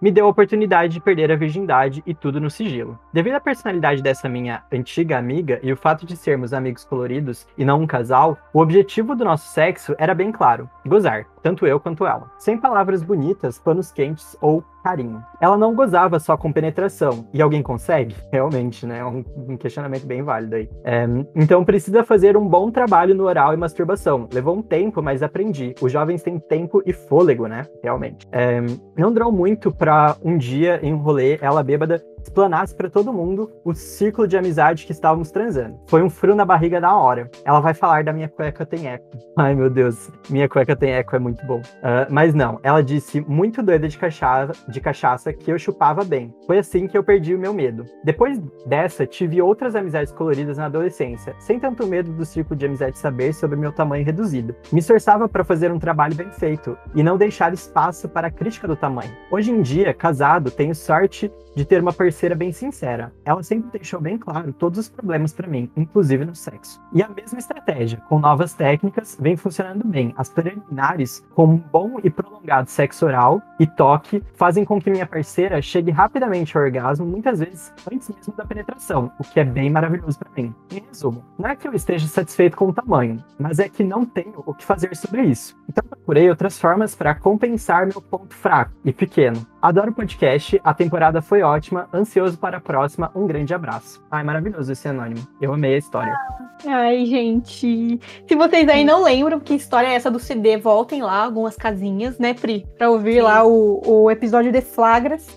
[0.00, 2.98] me deu a oportunidade de perder a virgindade e tudo no sigilo.
[3.12, 7.64] Devido à personalidade dessa minha antiga amiga e o fato de sermos amigos coloridos e
[7.64, 12.06] não um casal, o objetivo do nosso sexo era bem claro: gozar, tanto eu quanto
[12.06, 12.30] ela.
[12.38, 15.20] Sem palavras bonitas, panos quentes ou carinho.
[15.40, 17.26] Ela não gozava só com penetração.
[17.34, 18.14] E alguém consegue?
[18.30, 19.00] Realmente, né?
[19.00, 20.70] É um, questionamento bem válido aí.
[20.84, 24.28] É, então precisa fazer um bom trabalho no oral e masturbação.
[24.32, 25.74] Levou um tempo, mas aprendi.
[25.80, 27.66] Os jovens têm tempo e fôlego, né?
[27.82, 28.28] Realmente.
[28.30, 28.60] É,
[28.96, 33.50] não durou muito pra um dia, em um rolê, ela bêbada explanasse pra todo mundo
[33.64, 35.78] o círculo de amizade que estávamos transando.
[35.86, 37.30] Foi um frio na barriga da hora.
[37.44, 39.06] Ela vai falar da minha cueca tem eco.
[39.38, 40.10] Ai, meu Deus.
[40.28, 41.62] Minha cueca tem eco é muito bom.
[41.82, 46.34] Ah, mas não, ela disse muito doida de cachaça, de cachaça que eu chupava bem.
[46.46, 47.84] Foi assim que eu perdi o meu medo.
[48.04, 52.98] Depois dessa, tive outras amizades coloridas na adolescência, sem tanto medo do círculo de amizade
[52.98, 54.54] saber sobre meu tamanho reduzido.
[54.72, 58.66] Me esforçava para fazer um trabalho bem feito e não deixar espaço para a crítica
[58.66, 59.12] do tamanho.
[59.30, 63.12] Hoje em dia, casado, tenho sorte de ter uma parceira bem sincera.
[63.24, 66.80] Ela sempre deixou bem claro todos os problemas para mim, inclusive no sexo.
[66.92, 70.14] E a mesma estratégia, com novas técnicas, vem funcionando bem.
[70.18, 75.06] As preliminares, com um bom e prolongado sexo oral e toque, fazem com que minha
[75.06, 79.70] parceira chegue rapidamente ao orgasmo, muitas vezes antes mesmo da penetração, o que é bem
[79.70, 80.54] maravilhoso para mim.
[80.70, 84.04] Em resumo, não é que eu esteja satisfeito com o tamanho, mas é que não
[84.04, 85.56] tenho o que fazer sobre isso.
[85.68, 89.46] Então procurei outras formas para compensar meu ponto fraco e pequeno.
[89.66, 94.00] Adoro o podcast, a temporada foi ótima, ansioso para a próxima, um grande abraço.
[94.08, 95.26] Ai, maravilhoso esse anônimo.
[95.40, 96.16] Eu amei a história.
[96.64, 97.98] Ai, gente.
[98.28, 102.16] Se vocês aí não lembram que história é essa do CD, voltem lá, algumas casinhas,
[102.16, 102.64] né, Pri?
[102.78, 103.22] Pra ouvir Sim.
[103.22, 105.36] lá o, o episódio de Flagras.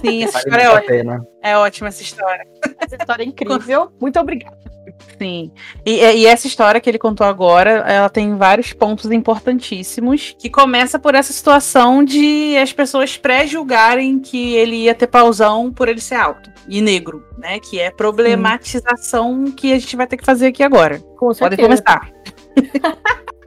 [0.00, 1.26] Sim, essa Vale história é ótima.
[1.40, 2.44] É ótima essa história.
[2.80, 3.92] Essa história é incrível.
[4.00, 4.71] Muito obrigada.
[5.18, 5.50] Sim.
[5.84, 10.98] E, e essa história que ele contou agora, ela tem vários pontos importantíssimos, que começa
[10.98, 16.16] por essa situação de as pessoas pré-julgarem que ele ia ter pausão por ele ser
[16.16, 17.58] alto e negro, né?
[17.58, 20.98] Que é problematização que a gente vai ter que fazer aqui agora.
[21.16, 22.10] Com Podem começar.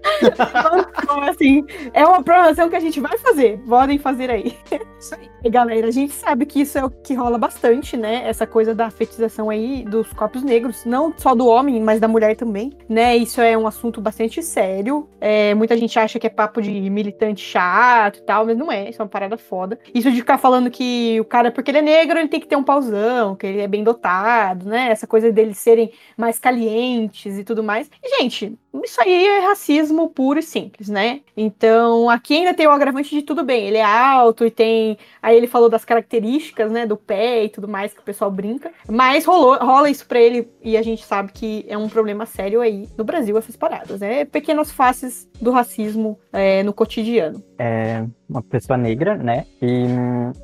[0.98, 3.60] Então, assim, é uma programação que a gente vai fazer.
[3.68, 4.56] Podem fazer aí.
[5.00, 5.30] Isso aí.
[5.44, 8.28] E galera, a gente sabe que isso é o que rola bastante, né?
[8.28, 12.36] Essa coisa da fetização aí dos corpos negros, não só do homem, mas da mulher
[12.36, 13.16] também, né?
[13.16, 15.08] Isso é um assunto bastante sério.
[15.22, 18.90] É, muita gente acha que é papo de militante chato e tal, mas não é.
[18.90, 19.78] Isso é uma parada foda.
[19.94, 22.56] Isso de ficar falando que o cara, porque ele é negro, ele tem que ter
[22.56, 24.90] um pauzão, que ele é bem dotado, né?
[24.90, 27.90] Essa coisa deles serem mais calientes e tudo mais.
[28.04, 31.22] E, gente, isso aí é racismo puro e simples, né?
[31.36, 33.68] Então, aqui ainda tem o agravante de tudo bem.
[33.68, 34.98] Ele é alto e tem.
[35.22, 36.86] Aí ele falou das características, né?
[36.86, 38.72] Do pé e tudo mais que o pessoal brinca.
[38.90, 42.62] Mas rolou, rola isso pra ele e a gente sabe que é um problema sério
[42.62, 44.02] aí no Brasil, essas paradas.
[44.02, 47.44] É pequenas faces do racismo é, no cotidiano.
[47.58, 49.46] é uma pessoa negra, né?
[49.62, 49.86] E,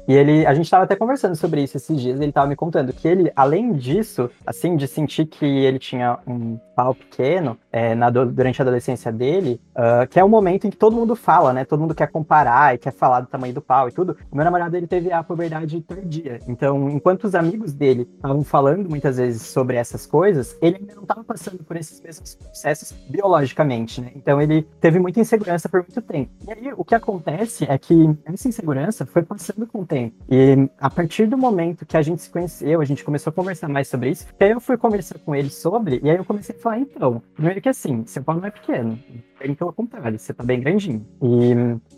[0.07, 2.93] e ele, a gente tava até conversando sobre isso esses dias, ele tava me contando
[2.93, 8.09] que ele, além disso, assim, de sentir que ele tinha um pau pequeno é, na,
[8.09, 11.65] durante a adolescência dele, ah, que é o momento em que todo mundo fala, né?
[11.65, 14.15] Todo mundo quer comparar e quer falar do tamanho do pau e tudo.
[14.31, 16.39] O meu namorado, ele teve a puberdade tardia.
[16.47, 21.05] Então, enquanto os amigos dele estavam falando muitas vezes sobre essas coisas, ele ainda não
[21.05, 24.11] tava passando por esses mesmos processos biologicamente, né?
[24.15, 26.31] Então, ele teve muita insegurança por muito tempo.
[26.45, 27.93] E aí, o que acontece é que
[28.25, 30.15] essa insegurança foi passando com o tempo.
[30.29, 33.69] E a partir do momento que a gente se conheceu, a gente começou a conversar
[33.69, 36.55] mais sobre isso, que aí eu fui conversar com ele sobre, e aí eu comecei
[36.55, 38.97] a falar, então, primeiro que assim, seu pau não é pequeno.
[39.41, 41.03] Bem pelo contrário, você tá bem grandinho.
[41.21, 41.25] E,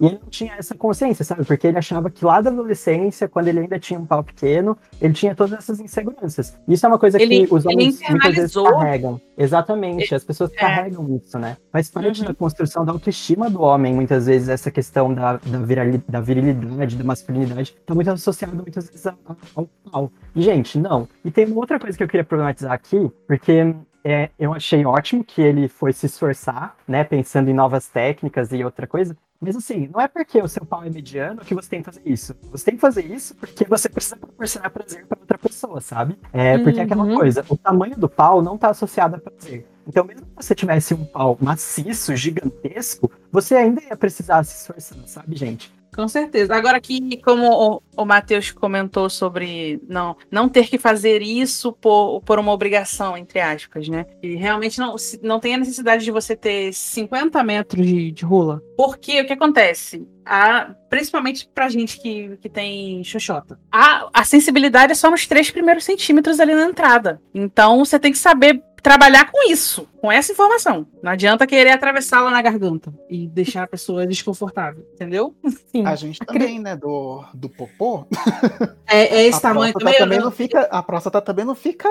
[0.01, 1.43] e ele não tinha essa consciência, sabe?
[1.43, 5.13] Porque ele achava que lá da adolescência, quando ele ainda tinha um pau pequeno, ele
[5.13, 6.58] tinha todas essas inseguranças.
[6.67, 9.19] Isso é uma coisa Ele- que os ele homens muitas vezes carregam.
[9.38, 10.56] Exatamente, as pessoas É.
[10.56, 11.58] carregam isso, né?
[11.71, 12.27] Faz parte Uhum.
[12.27, 16.95] da construção da autoestima do homem, muitas vezes, essa questão da, da, virali- da virilidade,
[16.95, 19.15] da masculinidade, tá muito associado muitas vezes ao,
[19.56, 20.12] ao pau.
[20.36, 21.08] E, gente, não.
[21.25, 25.24] E tem uma outra coisa que eu queria problematizar aqui, porque é, eu achei ótimo
[25.24, 29.16] que ele foi se esforçar, né, pensando em novas técnicas e outra coisa.
[29.39, 32.02] Mas assim, não é porque o seu pau é mediano que você tem que fazer
[32.06, 32.34] isso.
[32.52, 36.18] Você tem que fazer isso porque você precisa proporcionar prazer para outra pessoa, sabe?
[36.32, 37.16] É, porque é aquela Uhum.
[37.16, 39.68] coisa, o tamanho do pau não tá associado a prazer.
[39.86, 44.98] Então, mesmo que você tivesse um pau maciço, gigantesco, você ainda ia precisar se esforçar,
[45.08, 45.74] sabe, gente?
[45.95, 46.56] Com certeza.
[46.56, 52.21] Agora aqui, como o, o Matheus comentou sobre não, não ter que fazer isso por,
[52.21, 54.06] por uma obrigação, entre aspas, né?
[54.21, 58.62] E realmente não, não tem a necessidade de você ter 50 metros de, de rula.
[58.75, 60.08] Porque o que acontece?
[60.25, 63.60] A, principalmente pra gente que, que tem xoxota.
[63.71, 67.21] A, a sensibilidade é só nos três primeiros centímetros ali na entrada.
[67.34, 70.86] Então você tem que saber trabalhar com isso, com essa informação.
[71.02, 75.34] Não adianta querer atravessá-la na garganta e deixar a pessoa desconfortável, entendeu?
[75.72, 75.86] Sim.
[75.86, 78.06] A gente também, né, do, do popô.
[78.86, 80.00] É, é esse a tamanho próstata também.
[80.00, 81.88] também não fica, a próstata também não fica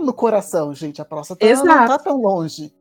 [0.00, 1.02] no coração, gente.
[1.02, 1.66] A próstata Exato.
[1.66, 2.72] não tá tão longe.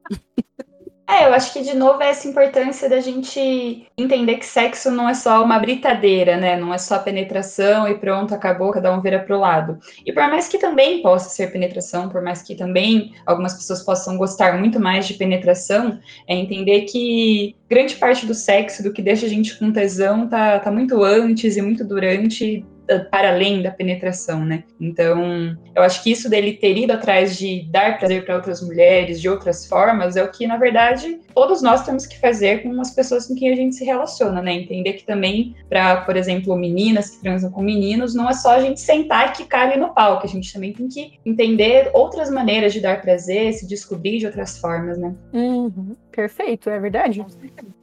[1.10, 5.08] É, eu acho que de novo é essa importância da gente entender que sexo não
[5.08, 6.58] é só uma britadeira, né?
[6.58, 9.80] Não é só penetração e pronto, acabou, cada um vira pro lado.
[10.06, 14.18] E por mais que também possa ser penetração, por mais que também algumas pessoas possam
[14.18, 19.28] gostar muito mais de penetração, é entender que grande parte do sexo, do que deixa
[19.28, 22.66] a gente com tesão, tá, tá muito antes e muito durante
[23.12, 24.64] para além da penetração, né?
[24.80, 29.20] Então, eu acho que isso dele ter ido atrás de dar prazer para outras mulheres
[29.22, 32.92] de outras formas é o que, na verdade, todos nós temos que fazer com as
[32.92, 34.54] pessoas com quem a gente se relaciona, né?
[34.54, 38.62] Entender que também, para, por exemplo, meninas que transam com meninos, não é só a
[38.62, 42.30] gente sentar e quicar ali no pau, que a gente também tem que entender outras
[42.30, 45.14] maneiras de dar prazer, se descobrir de outras formas, né?
[45.34, 47.26] Uhum, perfeito, é verdade.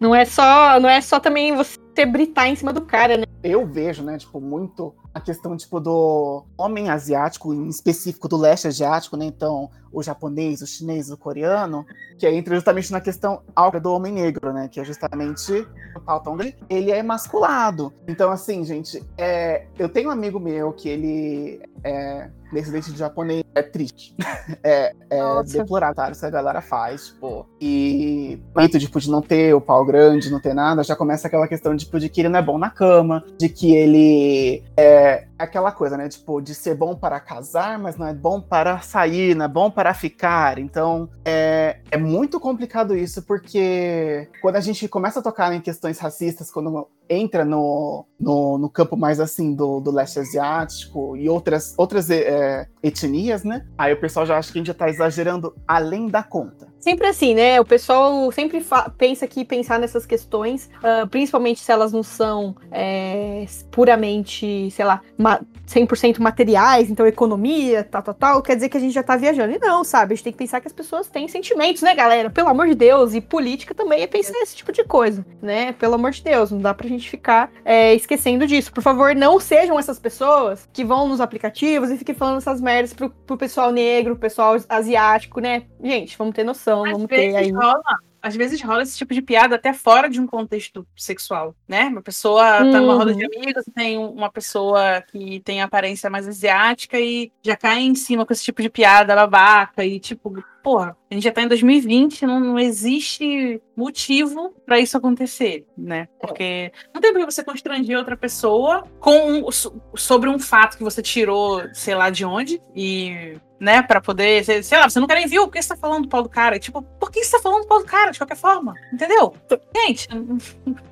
[0.00, 3.24] Não é só, não é só também você britar em cima do cara, né?
[3.42, 8.66] Eu vejo, né, tipo, muito a questão, tipo, do homem asiático, em específico do leste
[8.66, 9.26] asiático, né?
[9.26, 11.86] Então, o japonês, o chinês, o coreano,
[12.18, 13.42] que aí entra justamente na questão
[13.80, 14.66] do homem negro, né?
[14.66, 17.92] Que é justamente o pau tão grande, ele é emasculado.
[18.08, 23.44] Então, assim, gente, é, eu tenho um amigo meu que ele é descendente de japonês,
[23.54, 24.14] é triste.
[24.64, 25.58] é é Nossa.
[25.58, 26.12] deplorável?
[26.12, 27.46] Isso que a galera faz, tipo.
[27.60, 31.46] E o tipo, de não ter o pau grande, não ter nada, já começa aquela
[31.46, 35.72] questão, tipo, de que ele não é bom na cama, de que ele é aquela
[35.72, 36.08] coisa, né?
[36.08, 39.70] Tipo, de ser bom para casar, mas não é bom para sair, não é bom
[39.70, 40.58] para ficar.
[40.58, 45.98] Então, é, é muito complicado isso, porque quando a gente começa a tocar em questões
[45.98, 51.74] racistas, quando entra no, no, no campo mais assim do, do leste asiático e outras,
[51.76, 53.66] outras é, etnias, né?
[53.76, 56.72] Aí o pessoal já acha que a gente já tá exagerando além da conta.
[56.84, 57.58] Sempre assim, né?
[57.58, 58.62] O pessoal sempre
[58.98, 65.00] pensa que pensar nessas questões, ah, principalmente se elas não são é, puramente, sei lá,
[65.16, 69.16] ma 100% materiais, então economia, tal, tal, tal, quer dizer que a gente já tá
[69.16, 69.54] viajando.
[69.54, 70.12] E não, sabe?
[70.12, 72.28] A gente tem que pensar que as pessoas têm sentimentos, né, galera?
[72.28, 73.14] Pelo amor de Deus.
[73.14, 75.72] E política também é pensar nesse tipo de coisa, né?
[75.72, 78.72] Pelo amor de Deus, não dá pra gente ficar é, esquecendo disso.
[78.72, 82.92] Por favor, não sejam essas pessoas que vão nos aplicativos e fiquem falando essas merdas
[82.92, 85.64] pro, pro pessoal negro, pro pessoal asiático, né?
[85.82, 87.32] Gente, vamos ter noção, Às vamos ter aí.
[87.32, 87.82] vezes rola,
[88.22, 91.84] às vezes rola esse tipo de piada até fora de um contexto sexual, né?
[91.84, 93.30] Uma pessoa tá numa roda de Uhum.
[93.36, 98.24] amigos, tem um- uma pessoa que tem aparência mais asiática e já cai em cima
[98.24, 102.24] com esse tipo de piada babaca e tipo, porra, a gente já tá em 2020,
[102.26, 106.08] não, não existe motivo pra isso acontecer, né?
[106.20, 110.76] Porque não tem por que você constranger outra pessoa com um- so- sobre um fato
[110.78, 115.00] que você tirou, sei lá de onde, e né, Pra poder, sei, sei lá, você
[115.00, 116.58] não quer nem ver o que você tá falando do pau do cara.
[116.58, 118.74] Tipo, por que você tá falando do pau do cara, de qualquer forma?
[118.92, 119.32] Entendeu?
[119.74, 120.06] Gente,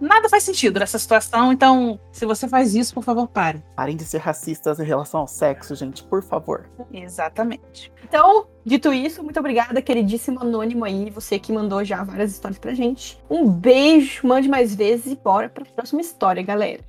[0.00, 3.62] nada faz sentido nessa situação, então, se você faz isso, por favor, pare.
[3.76, 6.66] Parem de ser racistas em relação ao sexo, gente, por favor.
[6.92, 7.92] Exatamente.
[8.04, 12.75] Então, dito isso, muito obrigada, queridíssimo anônimo aí, você que mandou já várias histórias pra
[12.75, 13.18] gente.
[13.29, 16.81] Um beijo, mande mais vezes e bora pra próxima história, galera.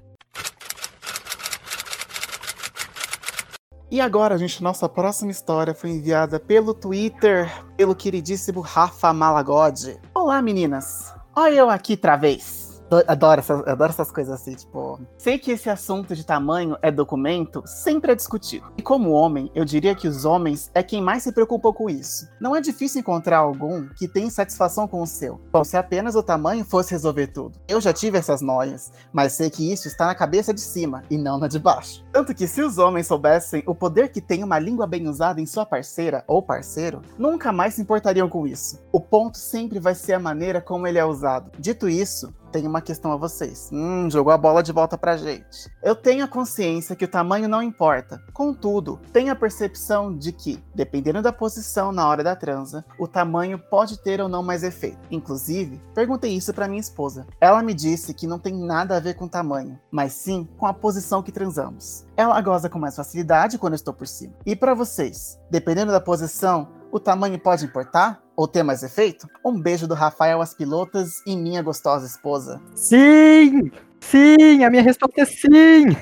[3.93, 9.99] E agora, gente, nossa próxima história foi enviada pelo Twitter, pelo queridíssimo Rafa Malagode.
[10.15, 11.13] Olá, meninas.
[11.35, 12.62] Olha eu aqui outra vez.
[12.93, 14.99] Do- Adoro essas, adoro essas coisas assim, tipo.
[15.17, 18.65] Sei que esse assunto de tamanho é documento, sempre é discutido.
[18.77, 22.27] E como homem, eu diria que os homens é quem mais se preocupa com isso.
[22.39, 25.39] Não é difícil encontrar algum que tenha satisfação com o seu.
[25.51, 27.57] Bom, se apenas o tamanho fosse resolver tudo.
[27.67, 31.17] Eu já tive essas noias, mas sei que isso está na cabeça de cima e
[31.17, 32.03] não na de baixo.
[32.11, 35.45] Tanto que se os homens soubessem o poder que tem uma língua bem usada em
[35.45, 38.79] sua parceira ou parceiro, nunca mais se importariam com isso.
[38.91, 41.51] O ponto sempre vai ser a maneira como ele é usado.
[41.57, 43.69] Dito isso, tenho uma questão a vocês.
[43.73, 45.67] Hum, jogou a bola de volta pra gente.
[45.81, 48.21] Eu tenho a consciência que o tamanho não importa.
[48.31, 53.57] Contudo, tenho a percepção de que, dependendo da posição na hora da transa, o tamanho
[53.57, 54.99] pode ter ou não mais efeito.
[55.09, 57.25] Inclusive, perguntei isso pra minha esposa.
[57.41, 60.73] Ela me disse que não tem nada a ver com tamanho, mas sim com a
[60.73, 62.05] posição que transamos.
[62.15, 64.35] Ela goza com mais facilidade quando estou por cima.
[64.45, 68.22] E pra vocês, dependendo da posição, o tamanho pode importar?
[68.35, 69.27] Ou ter mais efeito?
[69.45, 72.59] Um beijo do Rafael às pilotas e minha gostosa esposa.
[72.75, 73.71] Sim!
[73.99, 74.63] Sim!
[74.63, 75.95] A minha resposta é sim!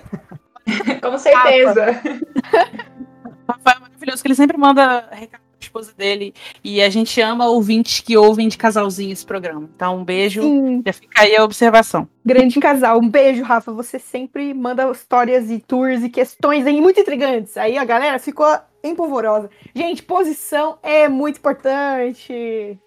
[1.02, 1.86] Com certeza.
[3.48, 6.34] Rafael é maravilhoso, que ele sempre manda recado pra esposa dele.
[6.64, 9.70] E a gente ama ouvintes que ouvem de casalzinho esse programa.
[9.76, 10.42] Então, um beijo.
[10.42, 12.08] Sim, Já fica aí a observação.
[12.26, 13.00] grande casal.
[13.00, 13.74] Um beijo, Rafa.
[13.74, 17.58] Você sempre manda histórias e tours e questões aí muito intrigantes.
[17.58, 18.48] Aí a galera ficou
[18.84, 19.50] empolvorosa.
[19.76, 22.78] Gente, posição é muito importante.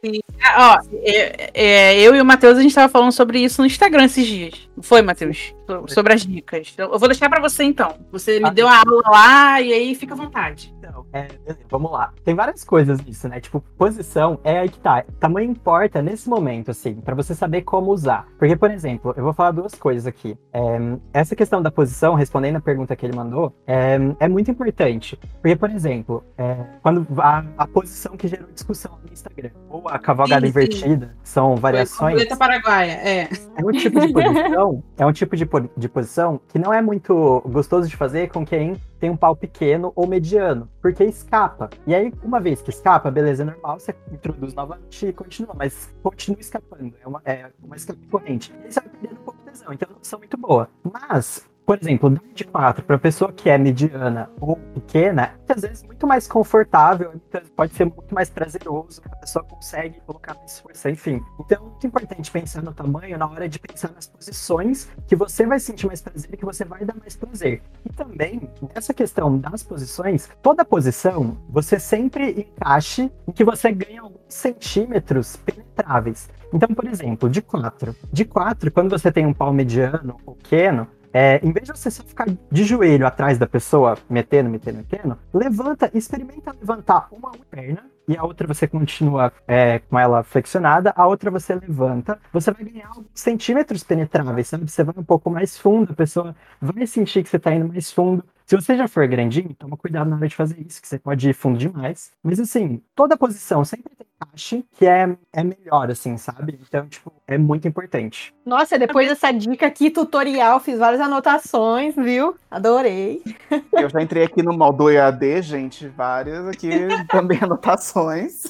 [0.43, 3.67] Ah, ó, é- é, eu e o Matheus, a gente tava falando sobre isso no
[3.67, 4.69] Instagram esses dias.
[4.83, 5.55] Foi, Matheus?
[5.67, 6.75] So- Sobre as dicas.
[6.77, 7.95] Eu vou deixar pra você, então.
[8.13, 8.51] Você me Ah.
[8.51, 10.75] deu a aula lá e aí fica à vontade.
[10.79, 11.27] Então, é,
[11.71, 12.13] vamos lá.
[12.23, 13.41] Tem várias coisas nisso, né?
[13.41, 15.03] Tipo, posição é aí que tá.
[15.19, 18.27] Tamanho importa nesse momento, assim, pra você saber como usar.
[18.39, 20.37] Porque, por exemplo, eu vou falar duas coisas aqui.
[20.53, 20.79] É,
[21.13, 25.19] essa questão da posição, respondendo a pergunta que ele mandou, é, é muito importante.
[25.41, 29.99] Porque, por exemplo, é, quando a, a posição que gerou discussão no Instagram, ou a
[29.99, 30.59] cavalgada Sim, sim.
[30.59, 32.23] invertida, são variações.
[32.37, 33.29] Paraguaia, é.
[33.57, 37.41] É um tipo de posição, é um tipo de, de posição que não é muito
[37.47, 41.69] gostoso de fazer com quem tem um pau pequeno ou mediano, porque escapa.
[41.87, 45.95] E aí, uma vez que escapa, beleza, é normal, você introduz novamente e continua, mas
[46.03, 46.95] continua escapando.
[47.03, 48.53] É uma, é uma escape corrente.
[48.69, 50.69] Você vai perdendo um pouco de tesão, então é uma opção muito boa.
[50.83, 55.83] Mas, por exemplo, de 4 para pessoa que é mediana ou pequena, é às vezes
[55.83, 60.91] muito mais confortável, muitas- pode ser muito mais prazeroso, a pessoa consegue colocar mais força,
[60.91, 61.23] enfim.
[61.41, 65.47] Então é muito importante pensar no tamanho na hora de pensar nas posições que você
[65.47, 67.63] vai sentir mais prazer e que você vai dar mais prazer.
[67.85, 74.03] E também, nessa questão das posições, toda posição você sempre encaixe em que você ganha
[74.03, 76.29] alguns centímetros penetráveis.
[76.53, 77.97] Então, por exemplo, de 4.
[78.13, 81.93] De 4, quando você tem um pau mediano ou pequeno, é, em vez de você
[81.93, 87.89] só ficar de joelho atrás da pessoa, metendo, metendo, metendo, levanta, experimenta levantar uma perna
[88.09, 92.65] e a outra você continua é, com ela flexionada, a outra você levanta, você vai
[92.65, 94.69] ganhar alguns centímetros penetráveis, sabe?
[94.69, 97.93] Você vai um pouco mais fundo, a pessoa vai sentir que você tá indo mais
[97.93, 98.25] fundo.
[98.47, 101.29] Se você já for grandinho, toma cuidado na hora de fazer isso, que você pode
[101.29, 102.13] ir fundo demais.
[102.23, 106.59] Mas assim, toda posição sempre tem encaixe que é, é melhor, assim, sabe?
[106.61, 108.35] Então, tipo, é muito importante.
[108.45, 112.37] Nossa, depois dessa dica aqui, tutorial, fiz várias anotações, viu?
[112.51, 113.23] Adorei.
[113.73, 116.69] Eu já entrei aqui no modo EAD, gente, várias aqui
[117.11, 118.43] também anotações.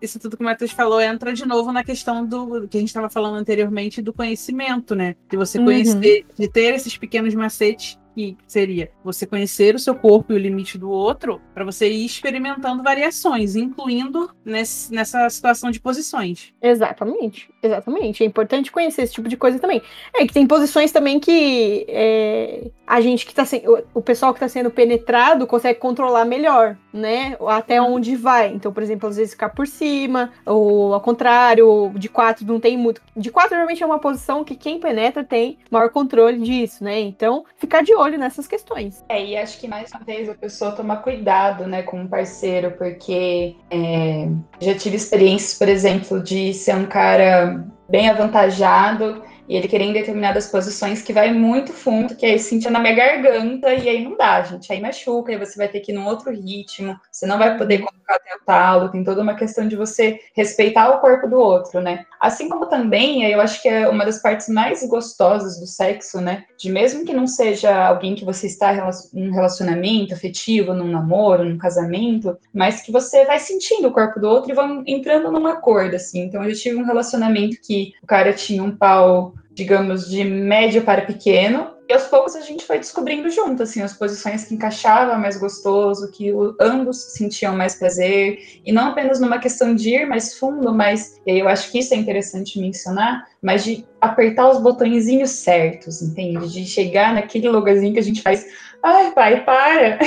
[0.00, 2.88] Isso tudo que o Matheus falou entra de novo na questão do que a gente
[2.88, 5.16] estava falando anteriormente do conhecimento, né?
[5.30, 5.66] De você Uhum.
[5.66, 10.38] conhecer, de ter esses pequenos macetes que seria você conhecer o seu corpo e o
[10.38, 16.54] limite do outro para você ir experimentando variações, incluindo nesse- nessa situação de posições.
[16.62, 18.22] Exatamente, exatamente.
[18.22, 19.82] É importante conhecer esse tipo de coisa também.
[20.14, 23.44] É que tem posições também que é, a gente que tá.
[23.92, 27.36] O pessoal que tá sendo penetrado consegue controlar melhor, né?
[27.48, 28.52] Até onde vai.
[28.52, 32.76] Então, por exemplo, às vezes ficar por cima, ou ao contrário, de quatro não tem
[32.76, 33.00] muito.
[33.16, 37.00] De quatro normalmente é uma posição que quem penetra tem maior controle disso, né?
[37.00, 39.04] Então, ficar de olho nessas questões.
[39.08, 42.72] É, e acho que mais uma vez a pessoa tomar cuidado, né, com o parceiro,
[42.72, 44.28] porque é,
[44.60, 47.53] já tive experiências, por exemplo, de ser um cara
[47.94, 52.70] bem avantajado e ele querer em determinadas posições que vai muito fundo, que aí sentia
[52.70, 54.72] na minha garganta, e aí não dá, gente.
[54.72, 57.78] Aí machuca, aí você vai ter que ir num outro ritmo, você não vai poder
[57.78, 61.80] colocar até o talo, tem toda uma questão de você respeitar o corpo do outro,
[61.80, 62.04] né?
[62.20, 66.44] Assim como também, eu acho que é uma das partes mais gostosas do sexo, né?
[66.58, 68.74] De mesmo que não seja alguém que você está
[69.12, 74.18] em um relacionamento afetivo, num namoro, num casamento, mas que você vai sentindo o corpo
[74.18, 76.22] do outro e vão entrando num acordo, assim.
[76.22, 81.02] Então eu tive um relacionamento que o cara tinha um pau, digamos, de médio para
[81.02, 85.36] pequeno, e aos poucos a gente foi descobrindo junto, assim, as posições que encaixava mais
[85.36, 90.74] gostoso, que ambos sentiam mais prazer, e não apenas numa questão de ir mais fundo,
[90.74, 95.30] mas, e aí eu acho que isso é interessante mencionar, mas de apertar os botõezinhos
[95.30, 96.50] certos, entende?
[96.50, 98.46] De chegar naquele lugarzinho que a gente faz,
[98.82, 99.98] ai pai, para!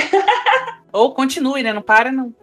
[0.92, 1.72] Ou continue, né?
[1.72, 2.34] Não para, não.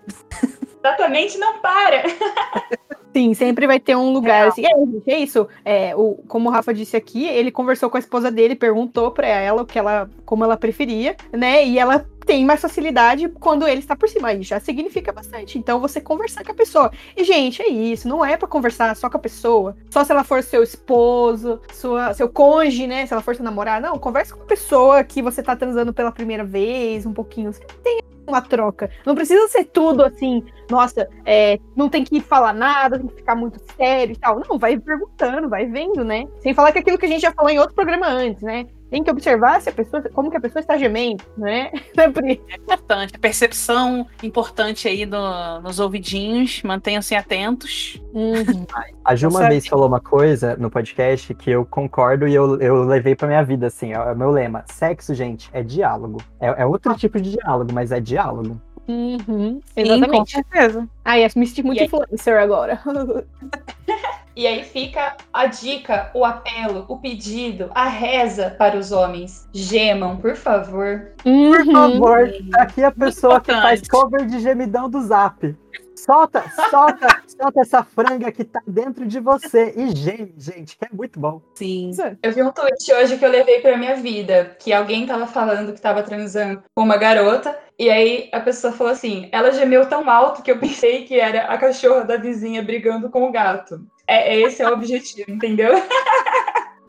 [0.86, 2.04] Exatamente, não para!
[3.12, 4.66] Sim, sempre vai ter um lugar assim.
[4.66, 5.48] É, é isso.
[5.64, 9.26] É, o, como o Rafa disse aqui, ele conversou com a esposa dele, perguntou pra
[9.26, 11.66] ela o que ela, como ela preferia, né?
[11.66, 14.28] E ela tem mais facilidade quando ele está por cima.
[14.28, 15.58] Aí já significa bastante.
[15.58, 16.92] Então você conversar com a pessoa.
[17.16, 18.06] E, gente, é isso.
[18.06, 19.78] Não é pra conversar só com a pessoa.
[19.90, 23.06] Só se ela for seu esposo, sua, seu cônjuge, né?
[23.06, 23.88] Se ela for seu namorado.
[23.88, 27.54] Não, converse com a pessoa que você tá transando pela primeira vez, um pouquinho.
[27.82, 28.90] Tem uma troca.
[29.06, 33.36] Não precisa ser tudo assim, nossa, é, não tem que falar nada, tem que ficar
[33.36, 34.42] muito sério e tal.
[34.48, 36.28] Não, vai perguntando, vai vendo, né?
[36.40, 38.68] Sem falar que aquilo que a gente já falou em outro programa antes, né?
[38.96, 41.70] Tem que observar se a pessoa, como que a pessoa está gemendo, né?
[41.94, 42.42] Sempre.
[42.50, 43.14] É importante.
[43.14, 46.64] A percepção importante aí do- nos ouvidinhos.
[46.64, 48.02] Mantenham-se atentos.
[48.14, 48.66] Uhum.
[49.04, 52.86] A Ju uma vez falou uma coisa no podcast que eu concordo e eu, eu
[52.86, 54.64] levei pra minha vida, assim, é o meu lema.
[54.72, 56.22] Sexo, gente, é diálogo.
[56.40, 58.62] É, é outro tipo de diálogo, mas é diálogo.
[58.88, 59.18] Uhum.
[59.28, 60.32] Sim, com Exatamente.
[60.32, 60.88] certeza.
[61.04, 61.86] Ai, eu me senti muito E aí?
[61.88, 62.80] influencer agora.
[64.36, 69.48] E aí fica a dica, o apelo, o pedido, a reza para os homens.
[69.54, 71.14] Gemam, por favor.
[71.24, 71.72] Por Uhum.
[71.72, 75.56] favor, tá aqui a pessoa que faz cover de gemidão do zap.
[75.96, 80.90] Solta, solta, solta essa franga que tá dentro de você e geme, gente, que é
[80.92, 81.42] muito bom.
[81.56, 81.92] Sim.
[82.22, 85.72] Eu vi um tweet hoje que eu levei pra minha vida, que alguém tava falando
[85.74, 90.08] que tava transando com uma garota, e aí a pessoa falou assim: ela gemeu tão
[90.10, 93.80] alto que eu pensei que era a cachorra da vizinha brigando com o gato.
[94.08, 95.74] É, é esse é o objetivo, entendeu?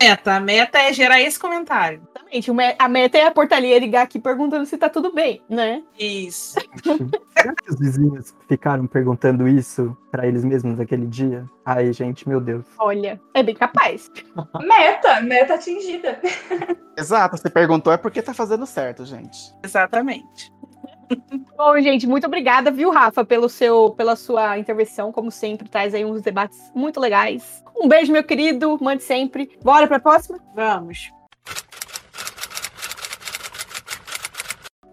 [0.01, 0.35] meta.
[0.35, 2.01] A meta é gerar esse comentário.
[2.31, 2.75] Exatamente.
[2.77, 5.83] A meta é a portaria ligar aqui perguntando se tá tudo bem, né?
[5.97, 6.59] Isso.
[7.37, 11.45] Será que os vizinhos ficaram perguntando isso pra eles mesmos naquele dia?
[11.65, 12.65] Ai, gente, meu Deus.
[12.77, 14.11] Olha, é bem capaz.
[14.61, 16.19] Meta, meta atingida.
[16.97, 19.37] Exato, você perguntou é porque tá fazendo certo, gente.
[19.63, 20.51] Exatamente.
[21.57, 25.11] Bom, gente, muito obrigada, viu, Rafa, pelo seu, pela sua intervenção.
[25.11, 27.63] Como sempre, traz aí uns debates muito legais.
[27.75, 28.77] Um beijo, meu querido.
[28.81, 29.57] Mande sempre.
[29.63, 30.39] Bora pra próxima?
[30.55, 31.11] Vamos.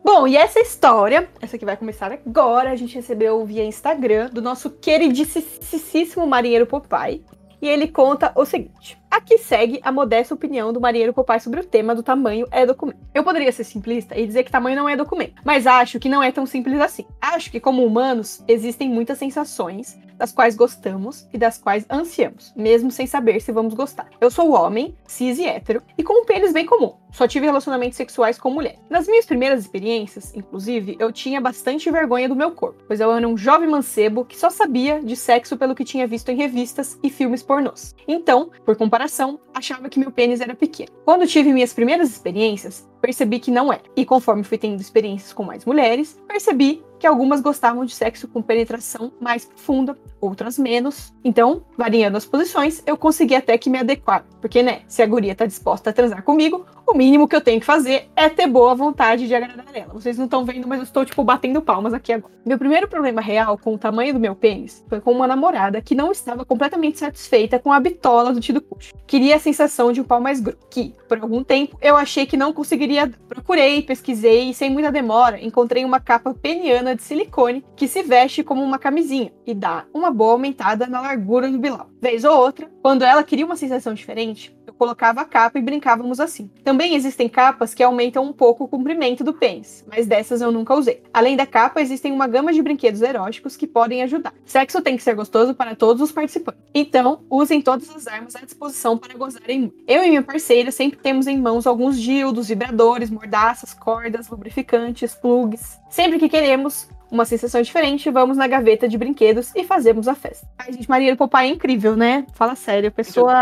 [0.04, 4.42] Bom, e essa história, essa que vai começar agora, a gente recebeu via Instagram do
[4.42, 7.24] nosso queridíssimo marinheiro Popeye.
[7.64, 11.64] E ele conta o seguinte: Aqui segue a modesta opinião do marinheiro Popeye sobre o
[11.64, 12.98] tema do tamanho é documento.
[13.14, 16.22] Eu poderia ser simplista e dizer que tamanho não é documento, mas acho que não
[16.22, 17.06] é tão simples assim.
[17.22, 22.90] Acho que, como humanos, existem muitas sensações das quais gostamos e das quais ansiamos, mesmo
[22.90, 24.08] sem saber se vamos gostar.
[24.20, 26.94] Eu sou homem, cis e hétero, e com um pênis bem comum.
[27.12, 28.76] Só tive relacionamentos sexuais com mulher.
[28.90, 33.28] Nas minhas primeiras experiências, inclusive, eu tinha bastante vergonha do meu corpo, pois eu era
[33.28, 37.10] um jovem mancebo que só sabia de sexo pelo que tinha visto em revistas e
[37.10, 37.94] filmes pornôs.
[38.08, 40.90] Então, por comparação, achava que meu pênis era pequeno.
[41.04, 43.82] Quando tive minhas primeiras experiências, percebi que não era.
[43.94, 48.40] E conforme fui tendo experiências com mais mulheres, percebi que algumas gostavam de sexo com
[48.40, 51.12] penetração mais profunda, outras menos.
[51.22, 54.24] Então, variando as posições, eu consegui até que me adequar.
[54.44, 57.58] Porque, né, se a guria tá disposta a transar comigo, o mínimo que eu tenho
[57.58, 59.94] que fazer é ter boa vontade de agradar ela.
[59.94, 62.34] Vocês não estão vendo, mas eu estou, tipo, batendo palmas aqui agora.
[62.44, 65.94] Meu primeiro problema real com o tamanho do meu pênis foi com uma namorada que
[65.94, 68.92] não estava completamente satisfeita com a bitola do Tido Puxa.
[69.06, 72.36] Queria a sensação de um pau mais grosso, que, por algum tempo, eu achei que
[72.36, 73.10] não conseguiria.
[73.26, 78.44] Procurei, pesquisei e, sem muita demora, encontrei uma capa peniana de silicone que se veste
[78.44, 81.88] como uma camisinha e dá uma boa aumentada na largura do bilau.
[82.04, 86.20] Vez ou outra, quando ela queria uma sensação diferente, eu colocava a capa e brincávamos
[86.20, 86.50] assim.
[86.62, 90.74] Também existem capas que aumentam um pouco o comprimento do pênis, mas dessas eu nunca
[90.74, 91.02] usei.
[91.14, 94.34] Além da capa, existem uma gama de brinquedos eróticos que podem ajudar.
[94.44, 96.60] Sexo tem que ser gostoso para todos os participantes.
[96.74, 99.82] Então, usem todas as armas à disposição para gozarem muito.
[99.88, 105.80] Eu e minha parceira sempre temos em mãos alguns dildos, vibradores, mordaças, cordas, lubrificantes, plugs.
[105.88, 110.46] Sempre que queremos uma sensação diferente, vamos na gaveta de brinquedos e fazemos a festa.
[110.58, 112.26] Ai, gente, Maria Popeye é incrível, né?
[112.34, 113.32] Fala sério, a pessoa.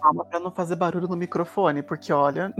[0.00, 2.52] Palma pra não fazer barulho no microfone, porque olha.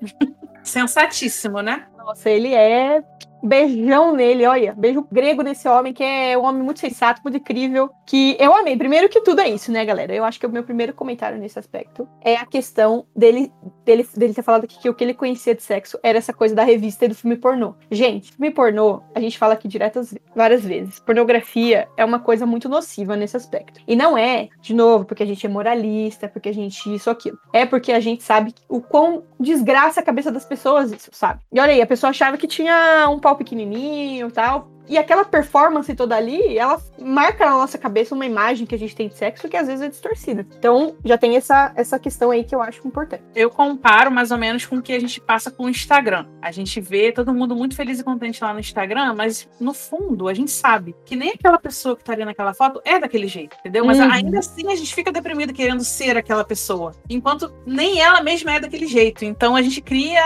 [0.62, 1.86] Sensatíssimo, né?
[1.96, 3.02] Nossa, ele é.
[3.42, 4.74] Beijão nele, olha.
[4.76, 7.90] Beijo grego nesse homem, que é um homem muito sensato, muito incrível.
[8.06, 8.76] Que eu amei.
[8.76, 10.14] Primeiro que tudo é isso, né, galera?
[10.14, 13.52] Eu acho que o meu primeiro comentário nesse aspecto é a questão dele,
[13.84, 16.54] dele, dele ter falado que, que o que ele conhecia de sexo era essa coisa
[16.54, 17.74] da revista e do filme pornô.
[17.90, 20.00] Gente, filme pornô, a gente fala aqui direto
[20.34, 21.00] várias vezes.
[21.00, 23.80] Pornografia é uma coisa muito nociva nesse aspecto.
[23.86, 27.38] E não é, de novo, porque a gente é moralista, porque a gente isso, aquilo.
[27.52, 31.40] É porque a gente sabe o quão desgraça a cabeça das pessoas isso, sabe?
[31.52, 34.71] E olha aí, a pessoa achava que tinha um pau pequenininho e tal.
[34.92, 38.94] E aquela performance toda ali, ela marca na nossa cabeça uma imagem que a gente
[38.94, 40.46] tem de sexo que às vezes é distorcida.
[40.58, 43.22] Então, já tem essa, essa questão aí que eu acho importante.
[43.34, 46.26] Eu comparo mais ou menos com o que a gente passa com o Instagram.
[46.42, 50.28] A gente vê todo mundo muito feliz e contente lá no Instagram, mas no fundo
[50.28, 53.56] a gente sabe que nem aquela pessoa que tá ali naquela foto é daquele jeito,
[53.60, 53.86] entendeu?
[53.86, 54.10] Mas Uhum.
[54.12, 58.60] ainda assim a gente fica deprimido querendo ser aquela pessoa, enquanto nem ela mesma é
[58.60, 59.24] daquele jeito.
[59.24, 60.22] Então a gente cria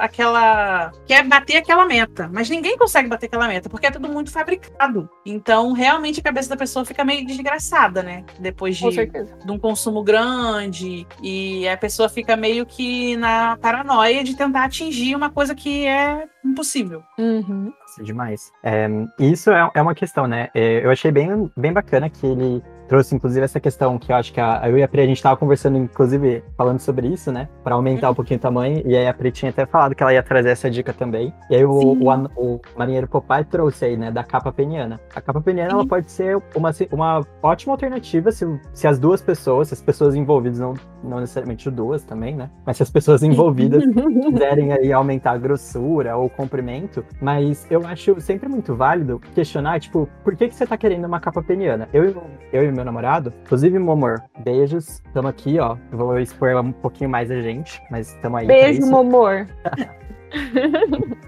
[0.00, 0.90] aquela.
[1.06, 5.08] quer bater aquela meta, mas ninguém consegue bater aquela meta, porque é tudo muito fabricado.
[5.24, 8.24] Então, realmente, a cabeça da pessoa fica meio desgraçada, né?
[8.38, 11.06] Depois de, de um consumo grande.
[11.22, 16.26] E a pessoa fica meio que na paranoia de tentar atingir uma coisa que é
[16.44, 17.02] impossível.
[17.18, 17.72] Uhum.
[18.02, 18.52] Demais.
[18.62, 18.88] É,
[19.18, 20.48] isso é, é uma questão, né?
[20.54, 24.32] É, eu achei bem, bem bacana que ele trouxe, inclusive, essa questão que eu acho
[24.32, 27.48] que a, eu e a Pri, a gente tava conversando, inclusive, falando sobre isso, né?
[27.62, 28.82] Pra aumentar um pouquinho o tamanho.
[28.84, 31.32] E aí a Pri tinha até falado que ela ia trazer essa dica também.
[31.50, 34.10] E aí o, o, o marinheiro Popeye trouxe aí, né?
[34.10, 35.00] Da capa peniana.
[35.14, 35.88] A capa peniana, ela Sim.
[35.88, 40.58] pode ser uma, uma ótima alternativa se, se as duas pessoas, se as pessoas envolvidas,
[40.58, 42.50] não, não necessariamente duas também, né?
[42.64, 43.82] Mas se as pessoas envolvidas
[44.30, 49.80] quiserem aí aumentar a grossura ou o comprimento, mas eu acho sempre muito válido questionar,
[49.80, 51.88] tipo, por que, que você tá querendo uma capa peniana?
[51.92, 52.22] Eu,
[52.52, 56.72] eu e meu namorado, inclusive, meu amor, beijos, tamo aqui, ó, eu vou expor um
[56.72, 59.46] pouquinho mais a gente, mas tamo aí Beijo, meu amor.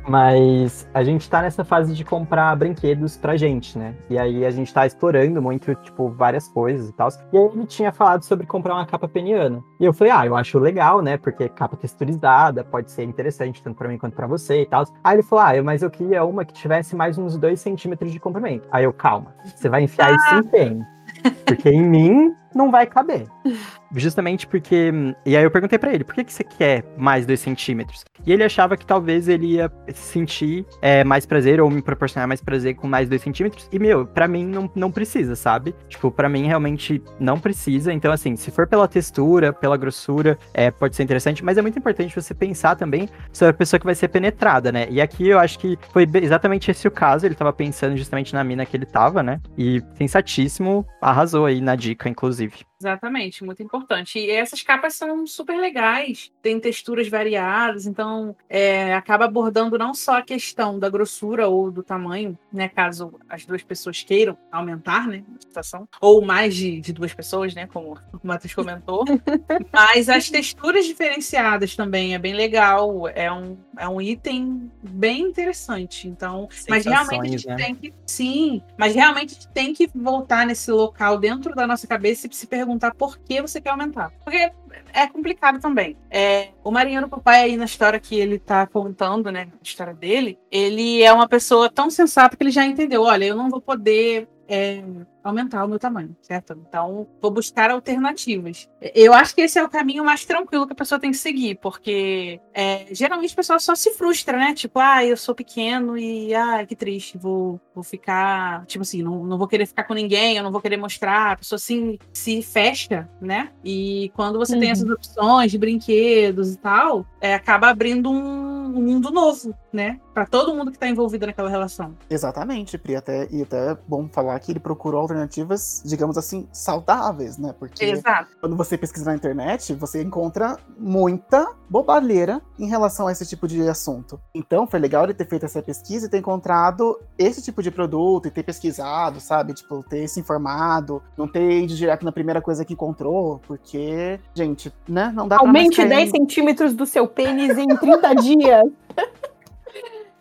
[0.09, 3.95] Mas a gente tá nessa fase de comprar brinquedos pra gente, né?
[4.09, 7.09] E aí a gente tá explorando muito, tipo, várias coisas e tal.
[7.33, 9.63] E aí ele tinha falado sobre comprar uma capa peniana.
[9.79, 11.17] E eu falei, ah, eu acho legal, né?
[11.17, 14.85] Porque capa texturizada pode ser interessante, tanto pra mim quanto pra você e tal.
[15.05, 18.19] Aí ele falou, ah, mas eu queria uma que tivesse mais uns 2 centímetros de
[18.19, 18.67] comprimento.
[18.71, 20.98] Aí eu, calma, você vai enfiar isso em quem?
[21.45, 23.27] Porque em mim não vai caber.
[23.95, 24.93] Justamente porque.
[25.25, 28.05] E aí eu perguntei pra ele, por que, que você quer mais 2 centímetros?
[28.27, 32.43] E ele achava que talvez ele ia sentir é, mais prazer ou me proporcionar mais
[32.43, 33.69] prazer com mais 2 centímetros.
[33.73, 35.75] E, meu, pra mim não, não precisa, sabe?
[35.89, 37.93] Tipo, pra mim realmente não precisa.
[37.93, 41.43] Então, assim, se for pela textura, pela grossura, é, pode ser interessante.
[41.43, 44.87] Mas é muito importante você pensar também sobre a pessoa que vai ser penetrada, né?
[44.91, 47.25] E aqui eu acho que foi exatamente esse o caso.
[47.25, 49.41] Ele tava pensando justamente na mina que ele tava, né?
[49.57, 52.38] E sensatíssimo, arrasou aí na dica, inclusive.
[52.41, 54.21] inclusive Exatamente, muito importante.
[54.21, 60.19] E essas capas são super legais, tem texturas variadas, então é, acaba abordando não só
[60.19, 62.69] a questão da grossura ou do tamanho, né?
[62.69, 65.25] Caso as duas pessoas queiram aumentar, né?
[65.37, 67.67] A situação, ou mais de, de duas pessoas, né?
[67.67, 69.05] Como o Matheus comentou.
[69.73, 73.09] Mas as texturas diferenciadas também é bem legal.
[73.09, 76.07] É um, é um item bem interessante.
[76.07, 77.57] Então, mas realmente a gente Sensações, né?
[77.57, 77.95] tem que.
[78.07, 82.35] Sim, mas realmente a gente tem que voltar nesse local dentro da nossa cabeça e
[82.35, 84.11] se perguntar por que você quer aumentar.
[84.25, 84.51] Porque
[84.93, 85.97] é complicado também.
[86.11, 89.49] É, o Marinheiro Papai, aí na história que ele tá contando, né?
[89.53, 93.37] A história dele, ele é uma pessoa tão sensata que ele já entendeu: olha, eu
[93.37, 94.29] não vou poder.
[94.49, 94.83] É,
[95.23, 96.59] aumentar o meu tamanho, certo?
[96.67, 98.69] Então, vou buscar alternativas.
[98.95, 101.57] Eu acho que esse é o caminho mais tranquilo que a pessoa tem que seguir,
[101.57, 104.55] porque é, geralmente a pessoa só se frustra, né?
[104.55, 109.23] Tipo, ah, eu sou pequeno e, ah, que triste, vou, vou ficar, tipo assim, não,
[109.25, 112.41] não vou querer ficar com ninguém, eu não vou querer mostrar, a pessoa assim, se
[112.43, 113.53] fecha, né?
[113.63, 114.73] E quando você tem Uhum.
[114.73, 120.01] essas opções de brinquedos e tal, é, acaba abrindo um, um mundo novo, né?
[120.19, 121.95] Pra todo mundo que tá envolvido naquela relação.
[122.11, 122.97] Exatamente, Pri.
[122.97, 127.55] Até, e até é bom falar que ele procurou alternativas, digamos assim, saudáveis, né?
[127.57, 128.37] Porque Exato.
[128.41, 133.69] quando você pesquisa na internet, você encontra muita bobalheira em relação a esse tipo de
[133.69, 134.21] assunto.
[134.35, 138.27] Então, foi legal ele ter feito essa pesquisa e ter encontrado esse tipo de produto
[138.27, 139.55] e ter pesquisado, sabe?
[139.55, 144.73] Tipo, ter se informado, não ter ido direto na primeira coisa que encontrou, porque, gente,
[144.89, 145.13] né?
[145.15, 148.65] Não dá pra mais Aumente cair 10 centímetros do seu pênis em 30 dias.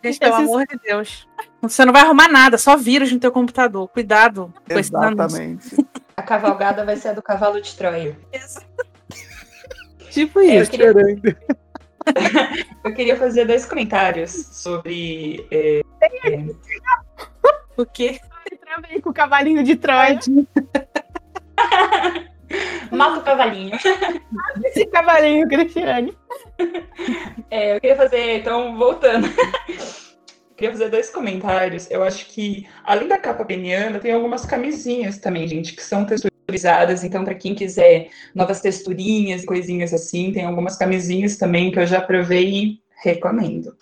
[0.02, 1.28] Gente, pelo Esses- amor de Deus.
[1.60, 3.88] Você não vai arrumar nada, só vírus no teu computador.
[3.88, 4.78] Cuidado com.
[4.78, 5.76] Exatamente.
[6.16, 8.16] A cavalgada vai ser a do cavalo de Troia.
[10.10, 10.92] Tipo É, eu isso, queria-.
[12.84, 15.46] Eu queria fazer dois comentários sobre.
[15.50, 15.82] é,
[17.76, 18.18] O quê?
[18.64, 20.18] Travei com o cavalinho de Troia.
[22.90, 23.76] Mata o cavalinho.
[24.64, 26.16] Esse cavalinho, Cristiane.
[27.50, 29.26] É, eu queria fazer, então, voltando.
[29.26, 31.90] Eu queria fazer dois comentários.
[31.90, 37.04] Eu acho que, além da capa peniana, tem algumas camisinhas também, gente, que são texturizadas.
[37.04, 41.86] Então, para quem quiser novas texturinhas e coisinhas assim, tem algumas camisinhas também que eu
[41.86, 43.74] já provei e recomendo.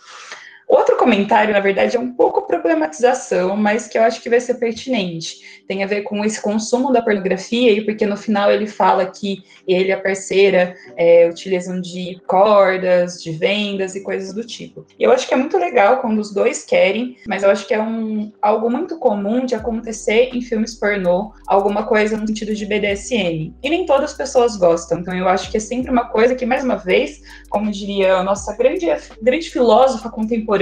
[0.69, 4.55] Outro comentário, na verdade, é um pouco problematização, mas que eu acho que vai ser
[4.55, 5.62] pertinente.
[5.69, 9.45] Tem a ver com esse consumo da pornografia, e porque no final ele fala que
[9.67, 14.85] ele e a parceira é, utilizam de cordas, de vendas e coisas do tipo.
[14.99, 17.75] E eu acho que é muito legal quando os dois querem, mas eu acho que
[17.75, 22.67] é um, algo muito comum de acontecer em filmes pornô, alguma coisa no sentido de
[22.67, 23.55] BDSM.
[23.62, 26.45] E nem todas as pessoas gostam, então eu acho que é sempre uma coisa que,
[26.45, 28.87] mais uma vez, como diria a nossa grande,
[29.23, 30.56] grande filósofa contemporânea,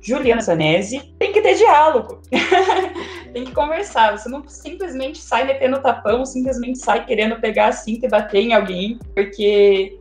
[0.00, 2.20] Juliana Zanesi, tem que ter diálogo.
[3.32, 4.16] tem que conversar.
[4.16, 8.54] Você não simplesmente sai metendo tapão, simplesmente sai querendo pegar a cinta e bater em
[8.54, 9.99] alguém, porque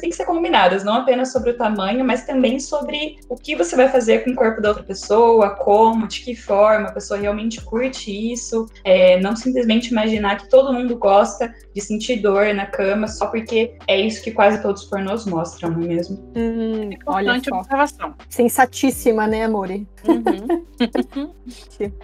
[0.00, 3.76] têm que ser combinadas, não apenas sobre o tamanho, mas também sobre o que você
[3.76, 7.60] vai fazer com o corpo da outra pessoa, como, de que forma a pessoa realmente
[7.60, 8.66] curte isso.
[8.84, 13.76] É, não simplesmente imaginar que todo mundo gosta de sentir dor na cama só porque
[13.86, 16.16] é isso que quase todos os pornôs mostram, não é mesmo?
[16.36, 17.56] Hum, olha Importante só.
[17.56, 18.14] observação.
[18.28, 19.86] Sensatíssima, né, amore?
[20.06, 20.62] Uhum.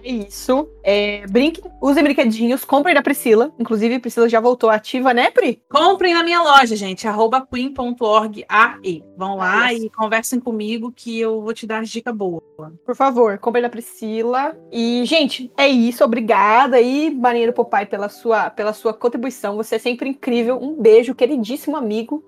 [0.03, 0.69] É isso.
[0.83, 3.51] É, brinque, usem brinquedinhos, comprem da Priscila.
[3.59, 5.61] Inclusive, a Priscila já voltou ativa, né, Pri?
[5.69, 7.41] Comprem na minha loja, gente, arroba
[7.79, 9.03] queen.org.ae.
[9.15, 12.43] Vão lá e conversem comigo que eu vou te dar as dicas boas.
[12.85, 14.57] Por favor, comprem da Priscila.
[14.71, 16.03] E, gente, é isso.
[16.03, 19.55] Obrigada aí, Marinheiro Popai, pela sua, pela sua contribuição.
[19.55, 20.61] Você é sempre incrível.
[20.61, 22.23] Um beijo, queridíssimo amigo.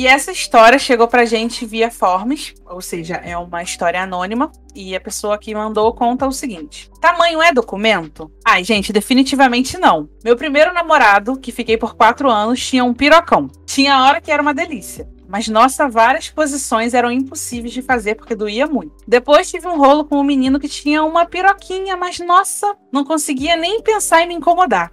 [0.00, 4.50] E essa história chegou pra gente via Forms, ou seja, é uma história anônima.
[4.74, 8.32] E a pessoa que mandou conta o seguinte: Tamanho é documento?
[8.42, 10.08] Ai, gente, definitivamente não.
[10.24, 13.50] Meu primeiro namorado, que fiquei por quatro anos, tinha um pirocão.
[13.66, 15.06] Tinha hora que era uma delícia.
[15.28, 18.96] Mas, nossa, várias posições eram impossíveis de fazer porque doía muito.
[19.06, 23.54] Depois tive um rolo com um menino que tinha uma piroquinha, mas, nossa, não conseguia
[23.54, 24.90] nem pensar em me incomodar.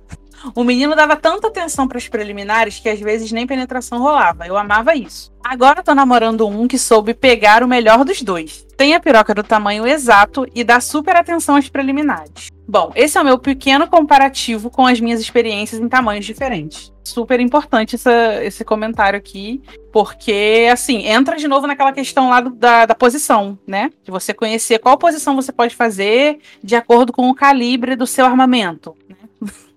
[0.56, 4.48] O menino dava tanta atenção para as preliminares que às vezes nem penetração rolava.
[4.48, 5.32] Eu amava isso.
[5.44, 8.66] Agora tô namorando um que soube pegar o melhor dos dois.
[8.76, 12.50] Tem a piroca do tamanho exato e dá super atenção às preliminares.
[12.68, 16.92] Bom, esse é o meu pequeno comparativo com as minhas experiências em tamanhos diferentes.
[17.04, 19.62] Super importante essa, esse comentário aqui,
[19.94, 23.90] porque, assim, entra de novo naquela questão lá do- da, da posição, né?
[24.04, 28.26] De você conhecer qual posição você pode fazer de acordo com o calibre do seu
[28.26, 28.94] armamento.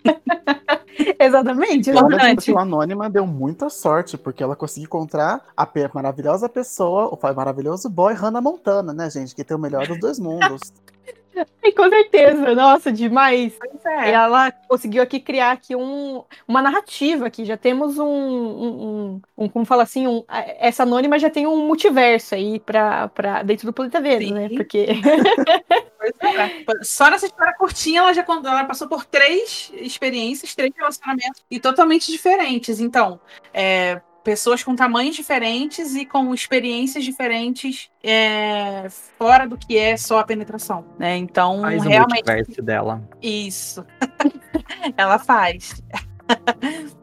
[1.18, 1.90] Exatamente.
[1.90, 7.16] E gente, a Anônima deu muita sorte, porque ela conseguiu encontrar a maravilhosa pessoa, o
[7.34, 9.34] maravilhoso boy Hannah Montana, né, gente?
[9.34, 10.60] Que tem o melhor dos dois mundos.
[11.62, 13.54] E com certeza, nossa, demais.
[13.58, 14.10] Pois é.
[14.12, 17.44] Ela conseguiu aqui criar aqui um, uma narrativa aqui.
[17.44, 20.24] Já temos um, um, um- como fala assim,
[20.58, 24.48] essa anônima já tem um multiverso aí para para dentro do planeta Vênus, né?
[24.48, 24.86] Porque
[26.20, 26.82] é.
[26.82, 32.10] Só nessa história curtinha, ela já ela passou por três experiências, três relacionamentos e totalmente
[32.10, 32.80] diferentes.
[32.80, 33.20] Então,
[33.52, 34.00] é,
[34.30, 38.86] pessoas com tamanhos diferentes e com experiências diferentes é,
[39.18, 41.16] fora do que é só a penetração, né?
[41.16, 43.02] Então, Faz o realmente multiverso dela.
[43.20, 43.84] isso.
[44.96, 45.82] ela faz.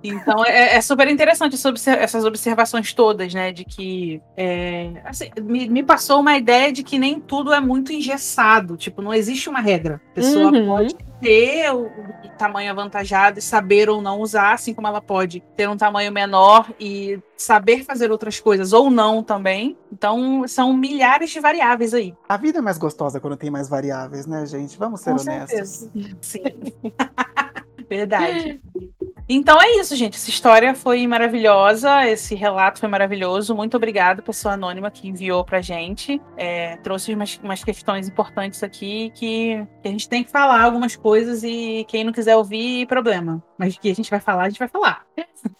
[0.03, 1.55] Então é, é super interessante
[1.87, 3.51] essas observações todas, né?
[3.51, 7.91] De que é, assim, me, me passou uma ideia de que nem tudo é muito
[7.91, 8.77] engessado.
[8.77, 10.01] Tipo, não existe uma regra.
[10.11, 10.65] A pessoa Uhum.
[10.67, 15.41] pode ter o, o tamanho avantajado e saber ou não usar, assim como ela pode
[15.55, 19.75] ter um tamanho menor e saber fazer outras coisas ou não também.
[19.91, 22.13] Então são milhares de variáveis aí.
[22.29, 24.77] A vida é mais gostosa quando tem mais variáveis, né, gente?
[24.77, 25.69] Vamos ser Com honestos.
[25.69, 25.91] certeza.
[26.21, 26.41] Sim.
[27.89, 28.61] Verdade.
[29.29, 30.15] Então é isso, gente.
[30.15, 33.53] Essa história foi maravilhosa, esse relato foi maravilhoso.
[33.53, 36.21] Muito obrigada, pessoa anônima que enviou pra gente.
[36.37, 40.95] É, trouxe umas, umas questões importantes aqui que, que a gente tem que falar algumas
[40.95, 43.43] coisas e quem não quiser ouvir, problema.
[43.57, 45.05] Mas que a gente vai falar, a gente vai falar.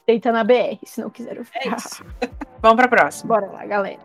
[0.07, 1.51] deita na BR, se não quiser ouvir.
[1.55, 2.05] É isso.
[2.61, 3.35] Vamos pra próxima.
[3.35, 3.99] Bora lá, galera.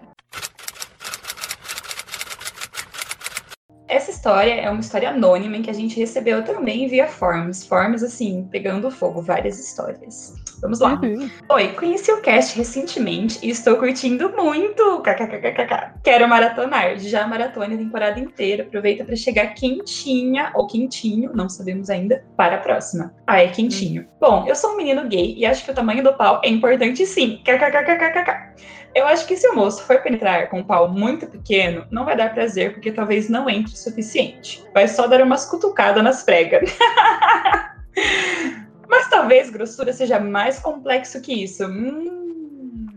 [3.93, 7.66] Essa história é uma história anônima em que a gente recebeu também via forms.
[7.66, 10.32] Forms, assim, pegando fogo, várias histórias.
[10.62, 10.99] Vamos lá.
[11.03, 11.28] Uhum.
[11.51, 15.03] Oi, conheci o cast recentemente e estou curtindo muito.
[15.03, 16.01] KKKKK.
[16.03, 16.99] Quero maratonar.
[17.01, 18.62] Já maratone a temporada inteira.
[18.62, 23.12] Aproveita para chegar quentinha ou quentinho, não sabemos ainda, para a próxima.
[23.26, 24.09] Ah, é quentinho.
[24.18, 27.05] Bom, eu sou um menino gay e acho que o tamanho do pau é importante
[27.05, 27.43] sim.
[27.45, 28.53] KKKKKK.
[28.95, 32.16] Eu acho que se o moço for penetrar com um pau muito pequeno, não vai
[32.16, 34.62] dar prazer, porque talvez não entre o suficiente.
[34.74, 36.76] Vai só dar umas cutucadas nas pregas.
[38.86, 41.64] Mas talvez grossura seja mais complexo que isso.
[41.64, 42.88] Hum.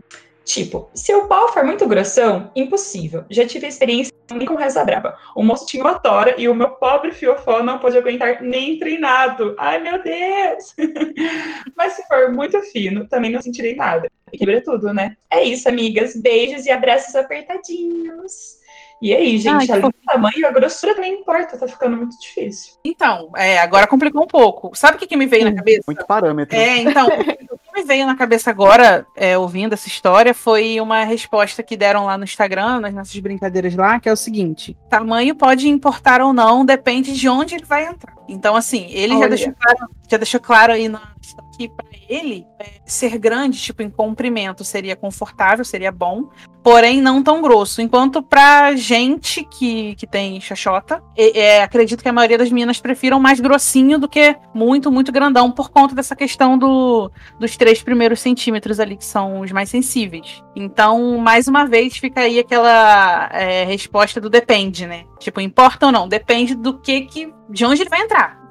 [0.44, 3.24] Tipo, se o pau for muito grossão, impossível.
[3.30, 5.18] Já tive experiência com reza braba.
[5.36, 9.56] O moço tinha uma tora e o meu pobre fiofó não pôde aguentar nem treinado.
[9.58, 10.76] Ai, meu Deus!
[11.76, 14.10] Mas se for muito fino, também não sentirei nada.
[14.38, 15.16] Quebra tudo, né?
[15.30, 16.16] É isso, amigas.
[16.16, 18.56] Beijos e abraços apertadinhos.
[19.02, 21.58] E aí, gente, Ai, que tamanho, a grossura também importa.
[21.58, 22.76] Tá ficando muito difícil.
[22.84, 24.72] Então, é, agora complicou um pouco.
[24.74, 25.84] Sabe o que, que me veio na cabeça?
[25.86, 26.56] Muito parâmetro.
[26.56, 27.08] É, então,
[27.52, 31.76] o que me veio na cabeça agora, é, ouvindo essa história, foi uma resposta que
[31.76, 36.22] deram lá no Instagram, nas nossas brincadeiras lá, que é o seguinte: tamanho pode importar
[36.22, 38.16] ou não, depende de onde ele vai entrar.
[38.30, 41.16] Então, assim, ele já deixou, claro, já deixou claro aí na
[41.58, 42.55] que para ele é,
[42.86, 46.30] ser grande, tipo em comprimento, seria confortável, seria bom,
[46.64, 47.82] porém não tão grosso.
[47.82, 52.80] Enquanto pra gente que, que tem xoxota, é, é, acredito que a maioria das meninas
[52.80, 57.84] prefiram mais grossinho do que muito, muito grandão, por conta dessa questão do, dos três
[57.84, 60.44] primeiros centímetros ali, que são os mais sensíveis.
[60.56, 65.04] Então, mais uma vez, fica aí aquela é, resposta do depende, né?
[65.20, 66.08] Tipo, importa ou não?
[66.08, 68.44] Depende do que, que de onde ele vai entrar.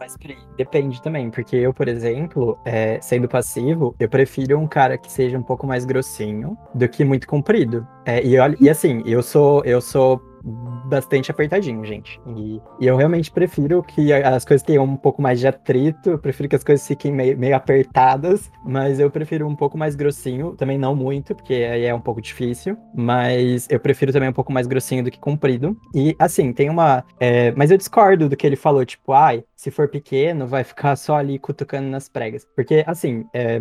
[0.57, 5.39] Depende também, porque eu, por exemplo, é, sendo passivo, eu prefiro um cara que seja
[5.39, 7.87] um pouco mais grossinho do que muito comprido.
[8.05, 12.21] É, e, olha, e assim, eu sou, eu sou bastante apertadinho, gente.
[12.27, 16.19] E, e eu realmente prefiro que as coisas tenham um pouco mais de atrito, eu
[16.19, 20.55] prefiro que as coisas fiquem meio, meio apertadas, mas eu prefiro um pouco mais grossinho,
[20.55, 24.53] também não muito, porque aí é um pouco difícil, mas eu prefiro também um pouco
[24.53, 25.77] mais grossinho do que comprido.
[25.95, 27.05] E assim, tem uma.
[27.19, 30.95] é, mas eu discordo do que ele falou, tipo, ai, se for pequeno, vai ficar
[30.95, 32.47] só ali cutucando nas pregas.
[32.55, 33.59] Porque, assim, é,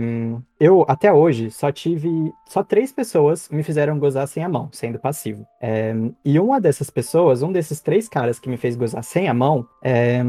[0.60, 2.10] eu até hoje só tive.
[2.46, 5.48] Só três pessoas me fizeram gozar sem a mão, sendo passivo.
[5.62, 5.96] É,
[6.26, 9.66] e uma dessas pessoas, um desses três caras que me fez gozar sem a mão,
[9.82, 10.22] é,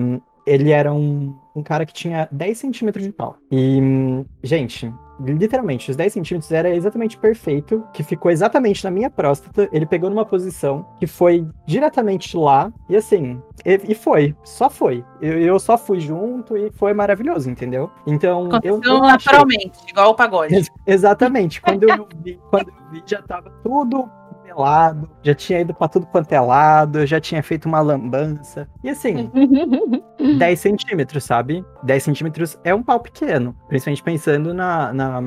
[0.46, 1.36] ele era um.
[1.54, 3.36] Um cara que tinha 10 centímetros de pau.
[3.50, 9.68] E, gente, literalmente, os 10 centímetros era exatamente perfeito, que ficou exatamente na minha próstata.
[9.72, 15.04] Ele pegou numa posição que foi diretamente lá, e assim, e, e foi, só foi.
[15.20, 17.90] Eu, eu só fui junto e foi maravilhoso, entendeu?
[18.06, 20.54] Então, eu, Aconteceu eu achei- naturalmente, igual o pagode.
[20.54, 21.60] Ex- Exatamente.
[21.62, 24.10] Quando eu vi, quando eu vi, já tava tudo
[24.54, 28.68] pelado, já tinha ido pra tudo quanto é lado, eu já tinha feito uma lambança.
[28.82, 29.30] E assim,
[30.38, 31.64] 10 centímetros, sabe?
[31.82, 33.54] 10 centímetros é um pau pequeno.
[33.68, 35.20] Principalmente pensando na, na,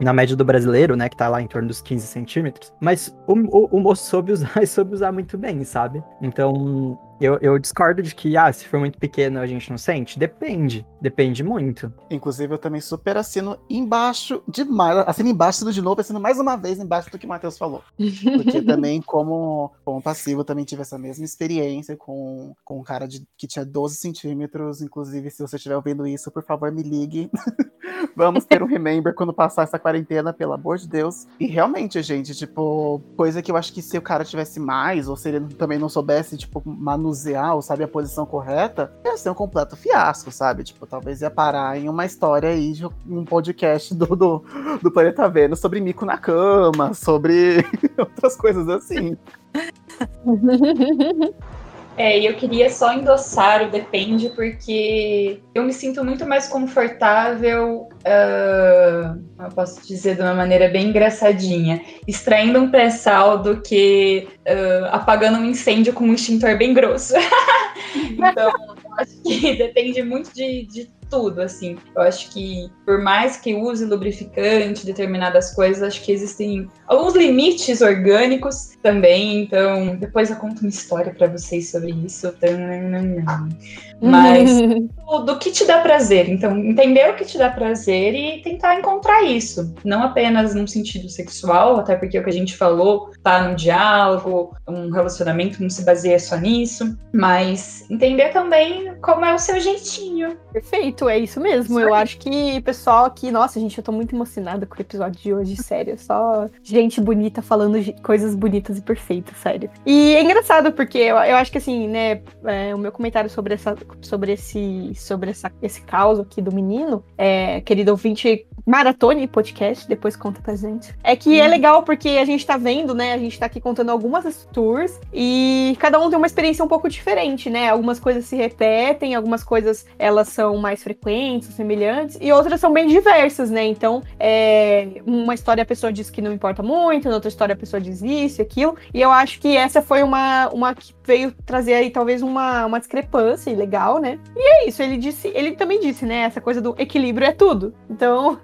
[0.00, 1.08] na média do brasileiro, né?
[1.08, 2.72] Que tá lá em torno dos 15 centímetros.
[2.80, 6.02] Mas o, o, o moço soube usar e soube usar muito bem, sabe?
[6.20, 6.98] Então.
[7.20, 10.18] Eu, eu discordo de que, ah, se for muito pequeno a gente não sente.
[10.18, 10.86] Depende.
[11.00, 11.92] Depende muito.
[12.10, 14.98] Inclusive, eu também super assino embaixo demais.
[15.06, 17.82] Assino embaixo assino de novo, assino mais uma vez embaixo do que o Matheus falou.
[17.96, 23.06] Porque também, como, como passivo, eu também tive essa mesma experiência com, com um cara
[23.06, 24.82] de, que tinha 12 centímetros.
[24.82, 27.30] Inclusive, se você estiver ouvindo isso, por favor, me ligue.
[28.16, 31.26] Vamos ter um remember quando passar essa quarentena, pelo amor de Deus.
[31.38, 35.16] E realmente, gente, tipo, coisa que eu acho que se o cara tivesse mais, ou
[35.16, 36.62] se ele também não soubesse, tipo,
[37.06, 40.64] manusear ou sabe a posição correta, ia ser um completo fiasco, sabe?
[40.64, 44.44] Tipo, talvez ia parar em uma história aí de um podcast do, do,
[44.82, 47.64] do Planeta Vênus sobre mico na cama, sobre
[47.96, 49.16] outras coisas assim.
[51.96, 59.16] É, eu queria só endossar o depende, porque eu me sinto muito mais confortável, ah,
[59.40, 65.38] eu posso dizer de uma maneira bem engraçadinha, extraindo um pré-sal do que ah, apagando
[65.38, 67.14] um incêndio com um extintor bem grosso.
[67.96, 68.52] então,
[68.98, 71.76] acho que depende muito de, de tudo, assim.
[71.94, 77.80] Eu acho que, por mais que use lubrificante, determinadas coisas, acho que existem alguns limites
[77.80, 79.42] orgânicos também.
[79.42, 82.32] Então, depois eu conto uma história pra vocês sobre isso.
[84.00, 86.28] Mas do, do que te dá prazer.
[86.28, 89.74] Então, entender o que te dá prazer e tentar encontrar isso.
[89.84, 94.54] Não apenas num sentido sexual, até porque o que a gente falou tá no diálogo,
[94.68, 100.36] um relacionamento não se baseia só nisso, mas entender também como é o seu jeitinho.
[100.52, 101.78] Perfeito, é isso mesmo.
[101.78, 105.34] Eu acho que pessoal aqui, nossa, gente, eu tô muito emocionada com o episódio de
[105.34, 105.98] hoje, sério.
[105.98, 109.70] Só gente bonita falando de coisas bonitas e perfeitas, sério.
[109.84, 113.54] E é engraçado, porque eu, eu acho que assim, né, é, o meu comentário sobre
[113.54, 119.88] essa, sobre esse, sobre essa, esse caos aqui do menino, é, querido ouvinte, maratone podcast,
[119.88, 120.94] depois conta pra gente.
[121.02, 123.90] É que é legal porque a gente tá vendo, né, a gente tá aqui contando
[123.90, 127.70] algumas tours e cada um tem uma experiência um pouco diferente, né?
[127.70, 132.86] Algumas coisas se repetem, algumas coisas elas são mais frequentes, semelhantes, e outras são bem
[132.86, 133.66] diversas, né?
[133.66, 137.56] Então, é, uma história a pessoa diz que não importa muito, na outra história a
[137.56, 141.32] pessoa diz isso e aquilo, e eu acho que essa foi uma, uma que veio
[141.44, 144.20] trazer aí talvez uma, uma discrepância legal, né?
[144.36, 146.18] E é isso, ele disse, ele também disse, né?
[146.20, 147.74] Essa coisa do equilíbrio é tudo.
[147.90, 148.38] Então,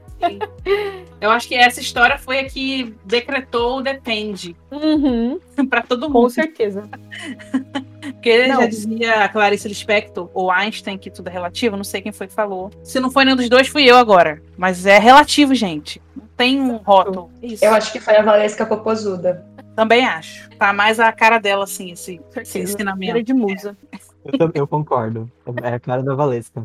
[1.20, 5.39] Eu acho que essa história foi a que decretou o depende uhum,
[5.70, 6.31] pra todo com mundo.
[6.31, 6.89] certeza.
[8.01, 8.61] Porque Não.
[8.62, 12.27] já dizia a Clarice Lispector, ou Einstein, que tudo é relativo, não sei quem foi
[12.27, 12.70] que falou.
[12.83, 14.43] Se não foi nenhum dos dois, fui eu agora.
[14.57, 16.03] Mas é relativo, gente.
[16.16, 17.31] Não tem um rótulo.
[17.43, 17.64] Isso.
[17.64, 19.47] Eu acho que foi a Valesca Popozuda.
[19.77, 20.51] Também acho.
[20.59, 23.12] Tá mais a cara dela, assim, esse, esse ensinamento.
[23.12, 23.77] Era de musa.
[24.25, 25.31] Eu, tam- eu concordo.
[25.62, 26.64] É a cara da Valesca.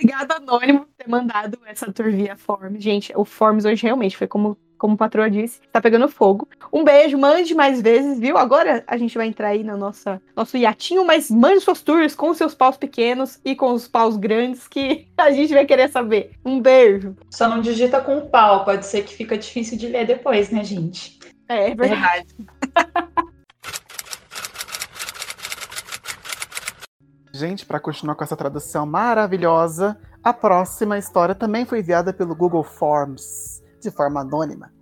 [0.00, 2.80] Obrigado, Anônimo, por ter mandado essa tour via Forms.
[2.80, 6.48] Gente, o Forms hoje realmente foi como, como a patroa disse, tá pegando fogo.
[6.72, 8.38] Um beijo, mande mais vezes, viu?
[8.38, 12.32] Agora a gente vai entrar aí no nossa, nosso iatinho, mas mande suas tours com
[12.32, 16.30] seus paus pequenos e com os paus grandes que a gente vai querer saber.
[16.44, 17.16] Um beijo.
[17.28, 21.18] Só não digita com pau, pode ser que fica difícil de ler depois, né, gente?
[21.48, 22.28] É, é verdade.
[27.38, 32.64] Gente, para continuar com essa tradução maravilhosa, a próxima história também foi enviada pelo Google
[32.64, 34.72] Forms, de forma anônima.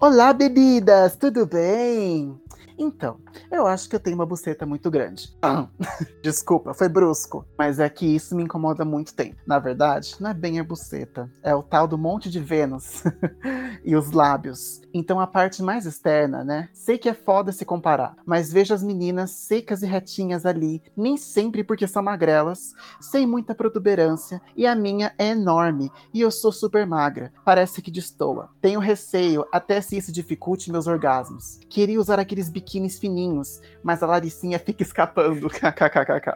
[0.00, 2.40] Olá, bebidas, tudo bem?
[2.80, 3.18] Então,
[3.52, 5.36] eu acho que eu tenho uma buceta muito grande.
[5.42, 5.68] Ah,
[6.22, 9.36] Desculpa, foi brusco, mas é que isso me incomoda muito tempo.
[9.46, 13.02] Na verdade, não é bem a buceta, é o tal do monte de Vênus
[13.84, 14.80] e os lábios.
[14.94, 16.70] Então a parte mais externa, né?
[16.72, 21.18] Sei que é foda se comparar, mas vejo as meninas secas e retinhas ali, nem
[21.18, 26.50] sempre porque são magrelas, sem muita protuberância, e a minha é enorme, e eu sou
[26.50, 27.30] super magra.
[27.44, 28.48] Parece que destoa.
[28.60, 31.60] Tenho receio, até se isso dificulte meus orgasmos.
[31.68, 35.48] Queria usar aqueles biquínis fininhos, mas a Laricinha fica escapando.
[35.50, 36.32] KKKKK.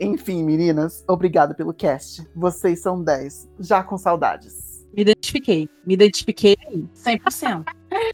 [0.00, 2.26] Enfim, meninas, obrigado pelo cast.
[2.34, 4.72] Vocês são 10, já com saudades.
[4.94, 5.68] Me identifiquei.
[5.86, 6.86] Me identifiquei aí.
[6.94, 7.64] 100%.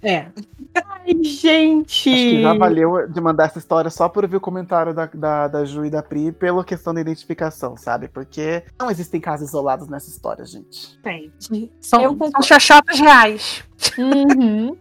[0.03, 0.29] É.
[0.75, 2.09] Ai, gente!
[2.09, 5.49] Acho que já valeu de mandar essa história só por ouvir o comentário da, da,
[5.49, 8.07] da Ju e da Pri pela questão da identificação, sabe?
[8.09, 11.01] Porque não existem casos isolados nessa história, gente.
[11.01, 11.33] Tem.
[11.81, 13.65] São, Eu são xoxotas reais.
[13.99, 14.77] Uhum.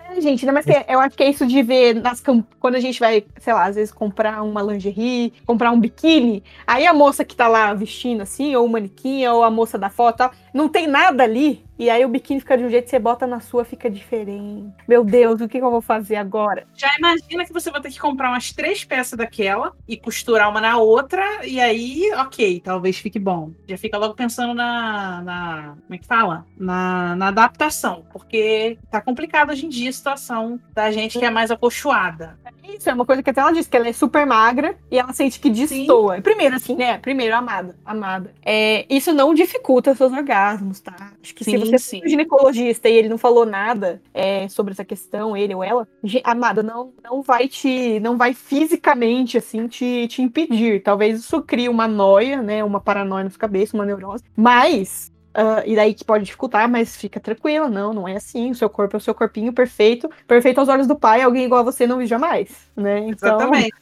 [0.00, 2.22] É, gente, não, mas eu acho que é isso de ver nas
[2.60, 6.86] quando a gente vai, sei lá, às vezes comprar uma lingerie, comprar um biquíni, aí
[6.86, 10.18] a moça que tá lá vestindo assim, ou o manequim, ou a moça da foto,
[10.18, 13.26] tal, não tem nada ali, e aí o biquíni fica de um jeito, você bota
[13.26, 14.72] na sua, fica diferente.
[14.86, 16.64] Meu Deus, o que, que eu vou fazer agora?
[16.74, 20.60] Já imagina que você vai ter que comprar umas três peças daquela e costurar uma
[20.60, 23.50] na outra, e aí, ok, talvez fique bom.
[23.66, 25.22] Já fica logo pensando na.
[25.22, 26.46] na como é que fala?
[26.56, 31.30] Na, na adaptação, porque tá complicado hoje em dia a situação da gente que é
[31.30, 32.38] mais acolchoada.
[32.62, 35.12] Isso é uma coisa que até ela disse, que ela é super magra e ela
[35.12, 36.20] sente que destoa.
[36.20, 36.98] Primeiro, assim, né?
[36.98, 37.76] Primeiro, amada.
[37.84, 38.32] Amada.
[38.44, 41.12] É, isso não dificulta seus orgasmos, tá?
[41.22, 41.98] Acho que se Sim, você sim.
[41.98, 45.86] for um ginecologista e ele não falou nada é, sobre essa questão, ele ou ela,
[46.24, 48.00] amada, não, não vai te.
[48.00, 50.82] não vai fisicamente, assim, te, te impedir.
[50.82, 52.64] Talvez isso crie uma noia, né?
[52.64, 54.24] Uma paranoia na sua cabeça, uma neurose.
[54.36, 55.11] Mas.
[55.34, 58.50] Ah, e daí que pode dificultar, mas fica tranquila, não, não é assim.
[58.50, 61.60] O seu corpo é o seu corpinho perfeito, perfeito aos olhos do pai, alguém igual
[61.60, 63.00] a você não jamais, né?
[63.00, 63.72] Então, Exatamente.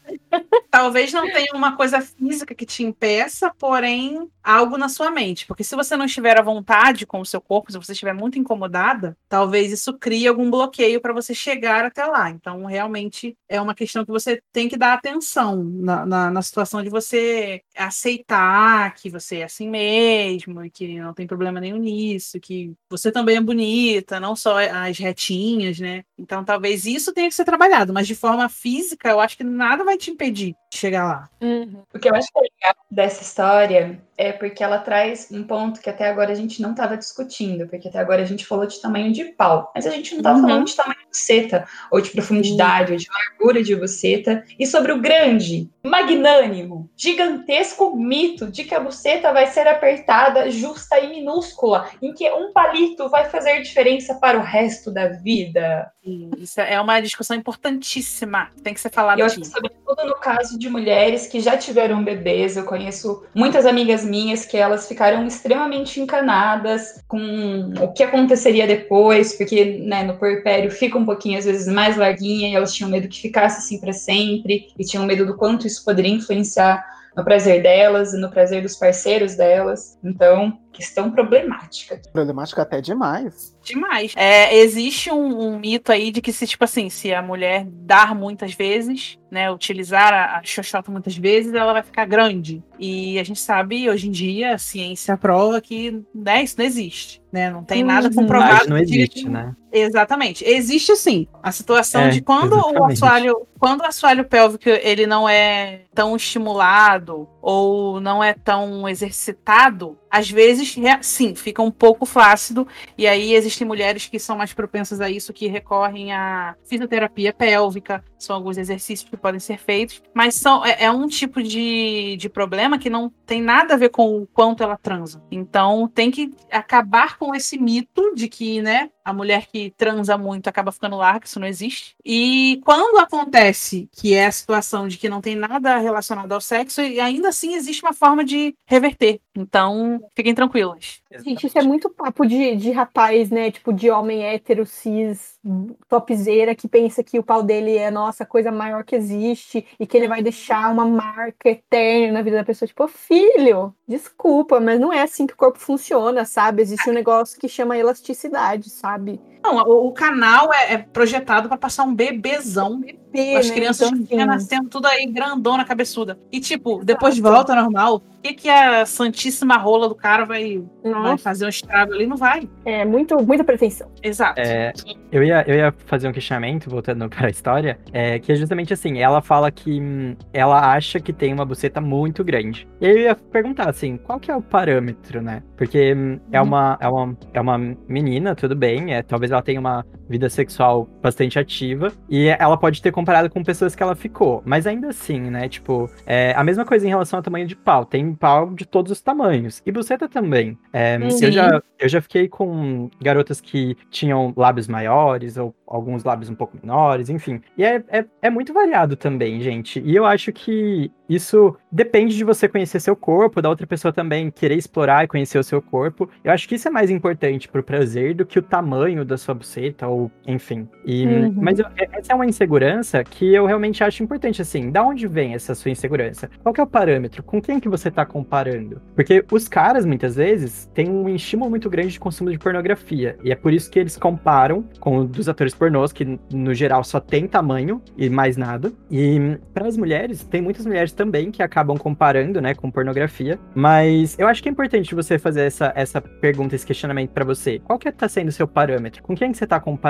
[0.71, 5.47] Talvez não tenha uma coisa física que te impeça, porém algo na sua mente.
[5.47, 8.39] Porque se você não estiver à vontade com o seu corpo, se você estiver muito
[8.39, 12.31] incomodada, talvez isso crie algum bloqueio para você chegar até lá.
[12.31, 16.83] Então, realmente é uma questão que você tem que dar atenção na, na, na situação
[16.83, 22.41] de você aceitar que você é assim mesmo e que não tem problema nenhum nisso,
[22.41, 26.05] que você também é bonita, não só as retinhas, né?
[26.19, 29.85] Então, talvez isso tenha que ser trabalhado, mas de forma física, eu acho que nada
[29.85, 31.31] vai te impedir chegar lá.
[31.41, 31.83] Uhum.
[31.93, 35.81] O que eu acho que é legal dessa história é porque ela traz um ponto
[35.81, 38.81] que até agora a gente não estava discutindo, porque até agora a gente falou de
[38.81, 40.49] tamanho de pau, mas a gente não estava Uhum.
[40.49, 44.93] falando de tamanho de buceta, ou de profundidade, ou de largura de buceta, e sobre
[44.93, 51.89] o grande, magnânimo, gigantesco mito de que a buceta vai ser apertada, justa e minúscula,
[52.03, 55.91] em que um palito vai fazer diferença para o resto da vida.
[56.37, 60.17] Isso é uma discussão importantíssima, tem que ser falado E eu acho que, sobretudo no
[60.17, 65.27] caso de mulheres que já tiveram bebês, eu conheço muitas amigas minhas que elas ficaram
[65.27, 71.47] extremamente encanadas com o que aconteceria depois, porque né, no puerpério fica um pouquinho, às
[71.47, 75.25] vezes, mais larguinha, e elas tinham medo que ficasse assim para sempre, e tinham medo
[75.25, 76.85] do quanto isso poderia influenciar
[77.17, 79.99] no prazer delas e no prazer dos parceiros delas.
[80.05, 82.01] Então, questão problemática.
[82.13, 83.57] Problemática até demais.
[83.63, 84.13] Demais.
[84.17, 88.15] É, existe um, um mito aí de que se, tipo assim, se a mulher dar
[88.15, 92.63] muitas vezes, né, utilizar a, a xoxota muitas vezes, ela vai ficar grande.
[92.79, 97.21] E a gente sabe, hoje em dia, a ciência prova que né, isso não existe.
[97.31, 97.51] Né?
[97.51, 98.15] Não tem nada Uhum.
[98.15, 98.55] comprovado.
[98.61, 99.55] Mas não existe, que- né?
[99.73, 100.45] Exatamente.
[100.45, 102.93] Existe sim a situação É, de quando o exatamente.
[102.95, 109.97] assoalho, quando o assoalho pélvico ele não é tão estimulado ou não é tão exercitado,
[110.11, 112.67] às vezes, sim, fica um pouco flácido
[112.99, 118.05] e aí existem mulheres que são mais propensas a isso que recorrem à fisioterapia pélvica,
[118.25, 122.29] são alguns exercícios que podem ser feitos, mas são é, é um tipo de, de
[122.29, 125.23] problema que não tem nada a ver com o quanto ela transa.
[125.31, 130.49] Então tem que acabar com esse mito de que, né, a mulher que transa muito
[130.49, 131.97] acaba ficando larga, isso não existe.
[132.05, 136.81] E quando acontece que é a situação de que não tem nada relacionado ao sexo,
[136.81, 139.21] e ainda assim existe uma forma de reverter.
[139.35, 141.03] Então, fiquem tranquilas.
[141.19, 143.51] Gente, isso é muito papo de, de rapaz, né?
[143.51, 145.41] Tipo, de homem hétero, cis,
[145.89, 149.87] topzeira, que pensa que o pau dele é a nossa coisa maior que existe e
[149.87, 152.69] que ele vai deixar uma marca eterna na vida da pessoa.
[152.69, 156.63] Tipo, filho, desculpa, mas não é assim que o corpo funciona, sabe?
[156.63, 159.21] Existe um negócio que chama elasticidade, sabe?
[159.43, 162.81] Não, o, o canal é, é projetado para passar um bebezão.
[162.81, 163.55] Bebê, As né?
[163.55, 166.19] crianças Então, ficam nascendo tudo aí grandona, cabeçuda.
[166.31, 168.03] E, tipo, depois volta ao normal.
[168.21, 172.07] O que, que a santíssima rola do cara vai, vai fazer um estrago ali?
[172.07, 172.47] Não vai.
[172.67, 173.91] é muito, muita pretensão.
[174.03, 174.39] Exato.
[174.39, 174.75] É,
[175.11, 178.75] eu, ia, eu ia fazer um questionamento, voltando para a história, é, que é justamente
[178.75, 182.69] assim, ela fala que hum, ela acha que tem uma buceta muito grande.
[182.79, 185.43] E aí eu ia perguntar assim, qual que é o parâmetro, né?
[185.57, 187.57] Porque hum, é, uma, é, uma, é uma
[187.89, 192.83] menina, tudo bem, é, talvez ela tenha uma vida sexual bastante ativa, e ela pode
[192.83, 196.65] ter comparado com pessoas que ela ficou, mas ainda assim, né, tipo, é a mesma
[196.65, 200.09] coisa em relação ao tamanho de pau, tem pau de todos os tamanhos, e buceta
[200.09, 200.59] também.
[200.73, 206.29] É, eu, já, eu já fiquei com garotas que tinham lábios maiores, ou alguns lábios
[206.29, 207.41] um pouco menores, enfim.
[207.57, 209.81] E é, é, é muito variado também, gente.
[209.81, 214.31] E eu acho que isso depende de você conhecer seu corpo, da outra pessoa também
[214.31, 216.09] querer explorar e conhecer o seu corpo.
[216.25, 219.35] Eu acho que isso é mais importante pro prazer do que o tamanho da sua
[219.35, 220.69] buceta ou ou enfim.
[220.85, 221.35] E, Uhum.
[221.37, 224.71] Mas eu- essa é uma insegurança que eu realmente acho importante, assim.
[224.71, 226.31] Da onde vem essa sua insegurança?
[226.43, 227.23] Qual é o parâmetro?
[227.23, 228.81] Com quem que você tá comparando?
[228.95, 233.17] Porque os caras, muitas vezes, têm um estímulo muito grande de consumo de pornografia.
[233.25, 236.83] E é por isso que eles comparam com o dos atores pornôs, que no geral
[236.85, 238.73] só tem tamanho e mais nada.
[238.91, 243.39] E para as mulheres, tem muitas mulheres também que acabam comparando, né, com pornografia.
[243.55, 247.59] Mas eu acho que é importante você fazer essa, essa pergunta, esse questionamento pra você.
[247.59, 249.03] Qual que tá sendo o seu parâmetro?
[249.03, 249.90] Com quem que você tá comparando?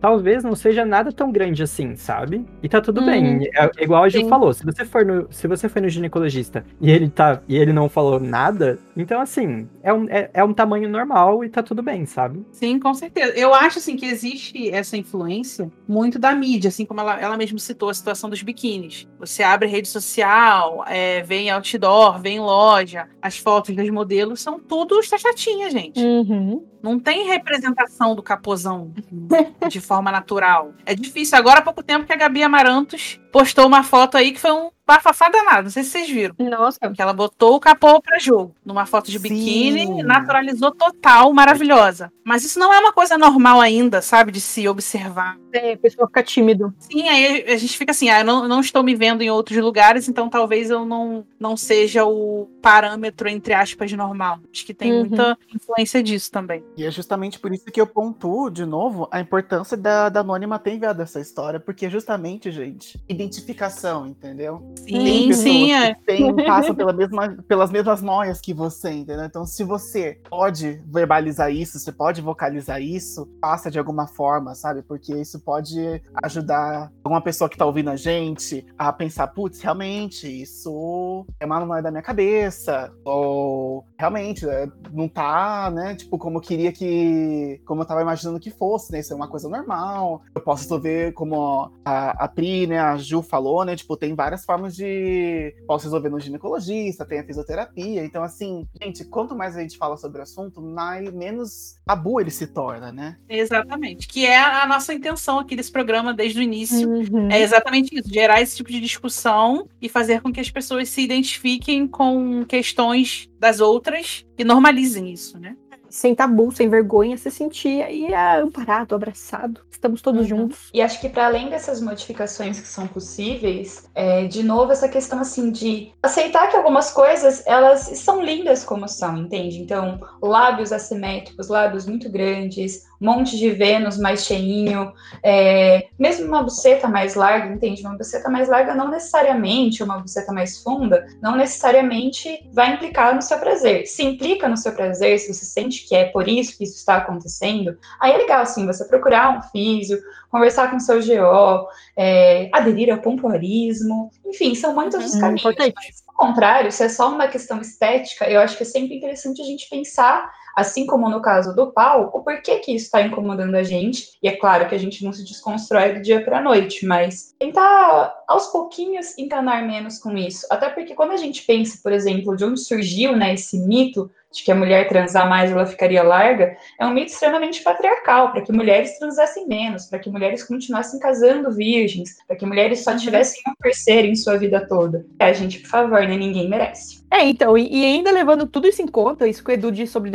[0.00, 2.44] Talvez não seja nada tão grande assim, sabe?
[2.62, 3.06] E tá tudo Uhum.
[3.06, 3.50] bem.
[3.54, 4.28] É, é igual a Gil Sim.
[4.28, 7.72] falou, se você for no, se você foi no ginecologista e ele tá e ele
[7.72, 11.82] não falou nada, então assim, é um, é, é um tamanho normal e tá tudo
[11.82, 12.44] bem, sabe?
[12.52, 13.32] Sim, com certeza.
[13.34, 17.58] Eu acho assim que existe essa influência muito da mídia, assim como ela, ela mesma
[17.58, 19.08] citou a situação dos biquínis.
[19.18, 25.00] Você abre rede social, é, vem outdoor, vem loja, as fotos dos modelos são tudo
[25.02, 26.00] chatinha, gente.
[26.00, 26.64] Uhum.
[26.82, 28.90] Não tem representação do capozão
[29.68, 30.72] de forma natural.
[30.84, 31.36] É difícil.
[31.36, 34.70] Agora há pouco tempo que a Gabi Amarantos postou uma foto aí que foi um
[34.94, 35.64] bafafá danado.
[35.64, 36.34] Não sei se vocês viram.
[36.38, 38.54] Nossa, Que ela botou o capô pra jogo.
[38.64, 39.28] Numa foto de Sim.
[39.28, 42.12] biquíni, naturalizou total, maravilhosa.
[42.24, 44.30] Mas isso não é uma coisa normal ainda, sabe?
[44.32, 45.36] De se observar.
[45.52, 46.72] é, a pessoa fica tímido.
[46.78, 49.58] Sim, aí a gente fica assim, ah, eu não, não estou me vendo em outros
[49.58, 54.38] lugares, então talvez eu não, não seja o parâmetro, entre aspas, normal.
[54.52, 54.98] Acho que tem Uhum.
[55.00, 56.64] muita influência disso também.
[56.76, 60.58] E é justamente por isso que eu pontuo, de novo, a importância da, da Anônima
[60.58, 64.62] ter enviado essa história, porque é justamente, gente, identificação, entendeu?
[64.84, 65.94] Tem Sim, pessoas sim, é.
[65.94, 69.24] que têm- passam pela mesma, pelas mesmas noias que você, entendeu?
[69.24, 74.82] Então, se você pode verbalizar isso, você pode vocalizar isso, passa de alguma forma, sabe?
[74.82, 80.26] Porque isso pode ajudar alguma pessoa que tá ouvindo a gente a pensar, putz, realmente,
[80.42, 86.38] isso é uma noia da minha cabeça, ou realmente, é, não tá, né, tipo, como
[86.38, 90.22] eu queria que, como eu tava imaginando que fosse, né, isso é uma coisa normal,
[90.34, 94.44] eu posso resolver como a, a Pri, né, a Ju falou, né, tipo, tem várias
[94.44, 99.60] formas de, posso resolver no ginecologista, tem a fisioterapia, então assim, gente, quanto mais a
[99.60, 103.16] gente fala sobre o assunto, mais, menos tabu ele se torna, né?
[103.28, 104.08] Exatamente.
[104.08, 106.88] Que é a nossa intenção aqui desse programa desde o início.
[106.88, 107.30] Uhum.
[107.30, 111.02] É exatamente isso, gerar esse tipo de discussão e fazer com que as pessoas se
[111.02, 115.56] identifiquem com questões das outras e normalizem isso, né?
[115.90, 119.60] Sem tabu, sem vergonha, se sentir aí ah, amparado, abraçado.
[119.70, 120.26] Estamos todos Uhum.
[120.26, 120.70] juntos.
[120.72, 125.18] E acho que para além dessas modificações que são possíveis, é, de novo essa questão
[125.20, 129.58] assim de aceitar que algumas coisas elas são lindas como são, entende?
[129.58, 134.92] Então, lábios assimétricos, lábios muito grandes, monte de Vênus mais cheinho,
[135.22, 137.80] é, mesmo uma buceta mais larga, entende?
[137.82, 143.22] Uma buceta mais larga não necessariamente, uma buceta mais funda, não necessariamente vai implicar no
[143.22, 143.86] seu prazer.
[143.86, 146.96] Se implica no seu prazer, se você sente que é por isso que isso está
[146.96, 149.98] acontecendo, aí é legal, assim, você procurar um físio,
[150.30, 155.40] conversar com seu GO, é, aderir ao pompoarismo, enfim, são muitos os Uhum, caminhos.
[155.40, 155.74] importante.
[155.74, 159.40] Mas, ao contrário, se é só uma questão estética, eu acho que é sempre interessante
[159.42, 163.54] a gente pensar, assim como no caso do pau, o porquê que isso está incomodando
[163.54, 164.18] a gente.
[164.22, 167.34] E é claro que a gente não se desconstrói do dia para a noite, mas
[167.38, 170.46] tentar aos pouquinhos encanar menos com isso.
[170.50, 174.44] Até porque quando a gente pensa, por exemplo, de onde surgiu né, esse mito de
[174.44, 178.52] que a mulher transar mais ela ficaria larga, é um mito extremamente patriarcal, para que
[178.52, 183.54] mulheres transassem menos, para que mulheres continuassem casando virgens, para que mulheres só tivessem um
[183.60, 185.04] parceiro em sua vida toda.
[185.18, 186.16] É, gente, por favor, né?
[186.16, 187.00] Ninguém merece.
[187.10, 189.92] É, então, e, e ainda levando tudo isso em conta, isso que o Edu disse
[189.92, 190.10] sobre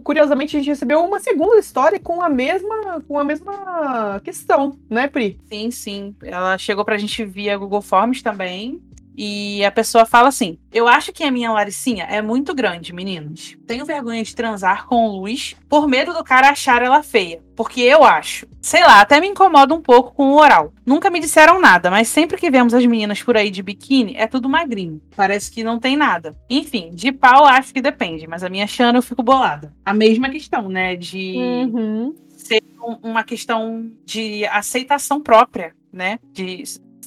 [0.00, 5.08] curiosamente a gente recebeu uma segunda história com a mesma, com a mesma questão, né,
[5.08, 5.38] Pri?
[5.48, 6.14] Sim, sim.
[6.22, 8.80] Ela chegou pra gente via Google Forms também.
[9.16, 13.56] E a pessoa fala assim: Eu acho que a minha Laricinha é muito grande, meninos.
[13.66, 17.40] Tenho vergonha de transar com luz por medo do cara achar ela feia.
[17.54, 18.46] Porque eu acho.
[18.62, 20.72] Sei lá, até me incomoda um pouco com o oral.
[20.86, 24.26] Nunca me disseram nada, mas sempre que vemos as meninas por aí de biquíni, é
[24.26, 25.02] tudo magrinho.
[25.14, 26.34] Parece que não tem nada.
[26.48, 29.74] Enfim, de pau acho que depende, mas a minha Xana eu fico bolada.
[29.84, 30.96] A mesma questão, né?
[30.96, 32.14] De Uhum.
[32.36, 36.18] ser um- uma questão de aceitação própria, né?
[36.32, 36.62] De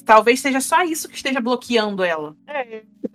[0.06, 2.34] talvez seja só isso que esteja bloqueando ela.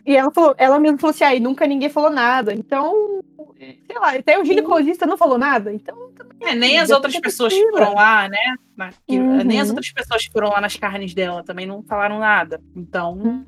[0.05, 2.53] E ela falou, ela mesma falou assim, aí nunca ninguém falou nada.
[2.53, 3.21] Então,
[3.57, 5.73] sei lá, até o ginecologista não falou nada.
[5.73, 6.11] Então,
[6.41, 8.55] É, nem as outras pessoas que foram lá, né?
[8.75, 9.43] na- Uhum.
[9.43, 12.59] Nem as outras pessoas que foram lá nas carnes dela também não falaram nada.
[12.75, 13.45] Então,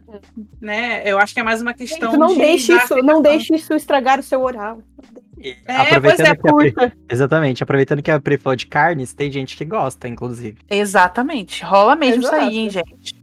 [0.62, 1.02] né?
[1.10, 3.74] Eu acho que é mais uma questão Gente, não de deixe isso, não deixe isso
[3.74, 4.80] estragar o seu oral.
[5.66, 6.94] É, pois é, que a Pri- Curta.
[7.10, 10.58] Exatamente, aproveitando que a Pri falou de carnes, tem gente que gosta, inclusive.
[10.70, 11.64] Exatamente.
[11.64, 12.46] Rola mesmo isso Exato.
[12.50, 13.16] aí, hein, gente.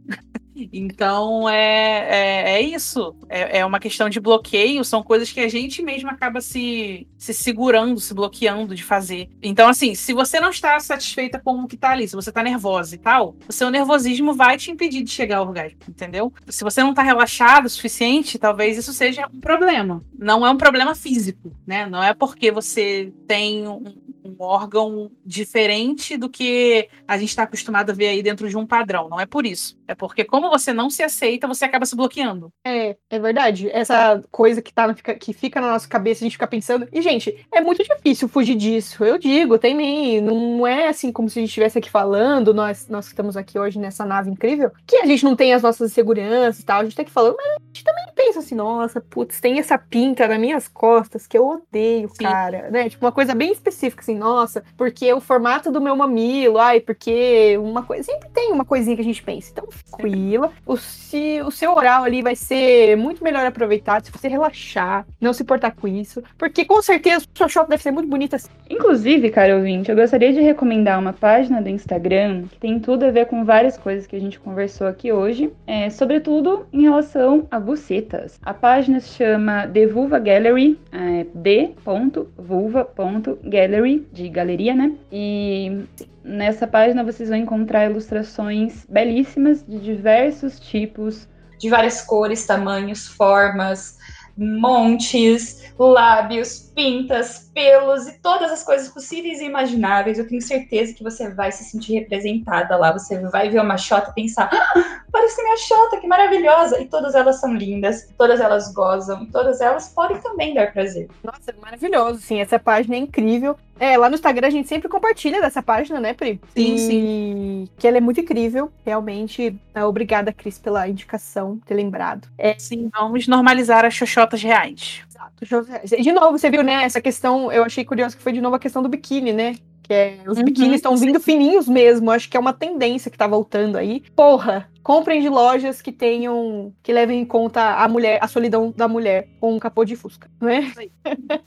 [0.71, 3.15] Então é, é, é isso.
[3.29, 7.33] É, é uma questão de bloqueio, são coisas que a gente mesmo acaba se, se
[7.33, 9.29] segurando, se bloqueando de fazer.
[9.41, 12.43] Então, assim, se você não está satisfeita com o que tá ali, se você tá
[12.43, 16.33] nervosa e tal, o seu nervosismo vai te impedir de chegar ao orgasmo, entendeu?
[16.47, 20.03] Se você não tá relaxado o suficiente, talvez isso seja um problema.
[20.17, 21.85] Não é um problema físico, né?
[21.85, 23.83] Não é porque você tem um,
[24.23, 28.65] um órgão diferente do que a gente está acostumado a ver aí dentro de um
[28.65, 29.09] padrão.
[29.09, 29.77] Não é por isso.
[29.87, 32.51] É porque, como você não se aceita, você acaba se bloqueando.
[32.65, 33.69] É, é verdade.
[33.71, 36.87] Essa coisa que, tá, no- fica- que fica na nossa cabeça, a gente fica pensando.
[36.91, 39.03] E, gente, é muito difícil fugir disso.
[39.03, 40.21] Eu digo, tem nem.
[40.21, 43.57] Não é assim como se a gente estivesse aqui falando, nós, nós que estamos aqui
[43.59, 46.79] hoje nessa nave incrível, que a gente não tem as nossas inseguranças e tal.
[46.81, 49.77] A gente tá aqui falando, mas a gente também pensa assim, nossa, putz, tem essa
[49.77, 52.23] pinta nas minhas costas que eu odeio, Sim.
[52.23, 52.69] cara.
[52.69, 52.89] Né?
[52.89, 57.57] Tipo, uma coisa bem específica, assim, nossa, porque o formato do meu mamilo, ai, porque
[57.57, 58.03] uma coisa.
[58.03, 59.51] Sempre tem uma coisinha que a gente pensa.
[59.51, 60.51] Então, tranquila.
[60.65, 65.33] O, se, o seu oral ali vai ser muito melhor aproveitado se você relaxar, não
[65.33, 66.23] se importar com isso.
[66.37, 68.49] Porque com certeza o seu shop deve ser muito bonita assim.
[68.69, 73.11] Inclusive, cara ouvinte, eu gostaria de recomendar uma página do Instagram que tem tudo a
[73.11, 77.59] ver com várias coisas que a gente conversou aqui hoje, é, sobretudo em relação a
[77.59, 78.39] bucetas.
[78.41, 84.93] A página se chama The Vulva Gallery, é, d.vulva.gallery, de galeria, né?
[85.11, 85.85] E
[86.23, 91.27] nessa página vocês vão encontrar ilustrações belíssimas de diversos tipos,
[91.57, 93.97] de várias cores, tamanhos, formas,
[94.37, 100.17] montes, lábios, pintas, pelos e todas as coisas possíveis e imagináveis.
[100.17, 102.91] Eu tenho certeza que você vai se sentir representada lá.
[102.93, 106.79] Você vai ver uma Xota e pensar: ah, parece minha Xota, que maravilhosa!
[106.79, 111.09] E todas elas são lindas, todas elas gozam, todas elas podem também dar prazer.
[111.23, 112.39] Nossa, maravilhoso, sim.
[112.39, 113.57] Essa página é incrível.
[113.81, 116.39] É, lá no Instagram a gente sempre compartilha dessa página, né, Pri?
[116.55, 116.77] Sim, e...
[116.77, 117.67] sim.
[117.79, 118.71] Que ela é muito incrível.
[118.85, 122.27] Realmente, é, obrigada, Cris, pela indicação, ter lembrado.
[122.37, 125.01] É, Sim, vamos normalizar as xoxotas reais.
[125.09, 125.99] exato.
[125.99, 126.83] De novo, você viu, né?
[126.83, 129.55] Essa questão, eu achei curioso que foi de novo a questão do biquíni, né?
[129.81, 131.07] Que é, os Uhum, biquínis estão sim.
[131.07, 132.11] vindo fininhos mesmo.
[132.11, 134.03] Acho que é uma tendência que tá voltando aí.
[134.15, 136.73] Porra, comprem de lojas que tenham.
[136.83, 140.29] que levem em conta a mulher, a solidão da mulher com um capô de fusca,
[140.39, 140.61] não é?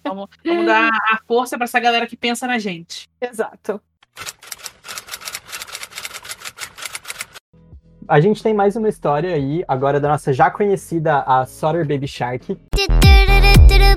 [0.05, 3.09] Vamos, vamos dar a força para essa galera que pensa na gente.
[3.20, 3.80] Exato.
[8.07, 12.07] A gente tem mais uma história aí, agora da nossa já conhecida, a Sotter Baby
[12.07, 12.59] Shark.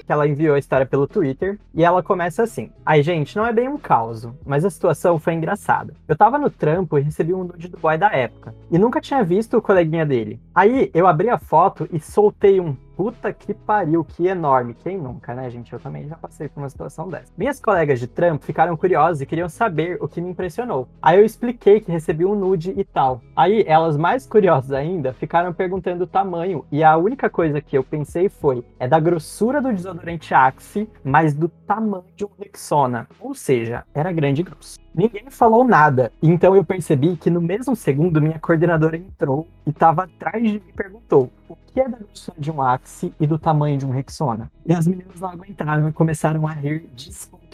[0.08, 1.60] Ela enviou a história pelo Twitter.
[1.74, 5.34] E ela começa assim: Ai, gente, não é bem um caos, mas a situação foi
[5.34, 5.94] engraçada.
[6.08, 8.56] Eu tava no trampo e recebi um nude do boy da época.
[8.72, 10.40] E nunca tinha visto o coleguinha dele.
[10.56, 14.74] Aí eu abri a foto e soltei um puta que pariu, que enorme.
[14.74, 15.72] Quem nunca, né, gente?
[15.72, 17.32] Eu também já passei por uma situação dessa.
[17.38, 20.88] Minhas colegas de trampo ficaram curiosas e queriam saber o que me impressionou.
[21.00, 23.22] Aí eu expliquei que recebi um nude e tal.
[23.36, 26.66] Aí elas, mais curiosas ainda, ficaram perguntando o tamanho.
[26.72, 31.36] E a única coisa que eu pensei foi: é da grossura do desodorante Axe, mas
[31.36, 33.08] do tamanho de um Rexona.
[33.20, 34.87] Ou seja, era grande e grosso.
[34.98, 36.12] Ninguém falou nada.
[36.24, 40.62] Então eu percebi que no mesmo segundo minha coordenadora entrou e estava atrás de mim
[40.68, 43.92] e perguntou: o que é da grossura de um Axe e do tamanho de um
[43.92, 44.52] Rexona?
[44.66, 47.47] E as meninas não aguentaram e começaram a rir descontroladamente.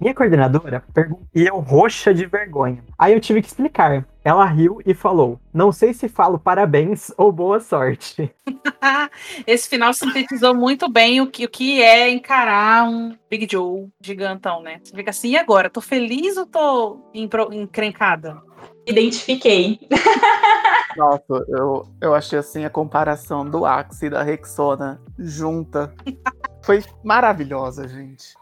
[0.00, 2.84] Minha coordenadora perguntou e eu roxa de vergonha.
[2.98, 4.06] Aí eu tive que explicar.
[4.24, 8.34] Ela riu e falou: Não sei se falo parabéns ou boa sorte.
[9.46, 14.62] Esse final sintetizou muito bem o que, o que é encarar um Big Joe gigantão,
[14.62, 14.80] né?
[14.82, 15.68] Você fica assim, e agora?
[15.68, 18.42] Tô feliz ou tô encrencada?
[18.86, 19.78] Identifiquei.
[20.96, 25.92] Nossa, eu, eu achei assim a comparação do Axe e da Rexona junta.
[26.64, 28.34] Foi maravilhosa, gente.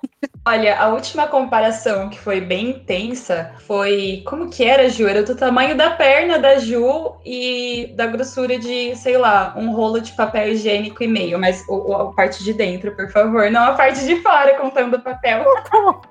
[0.46, 4.22] Olha, a última comparação que foi bem intensa foi.
[4.26, 5.08] Como que era, Ju?
[5.08, 10.00] Era do tamanho da perna da Ju e da grossura de, sei lá, um rolo
[10.00, 11.38] de papel higiênico e meio.
[11.38, 13.50] Mas o, o- a parte de dentro, por favor.
[13.50, 15.44] Não a parte de fora contando o papel.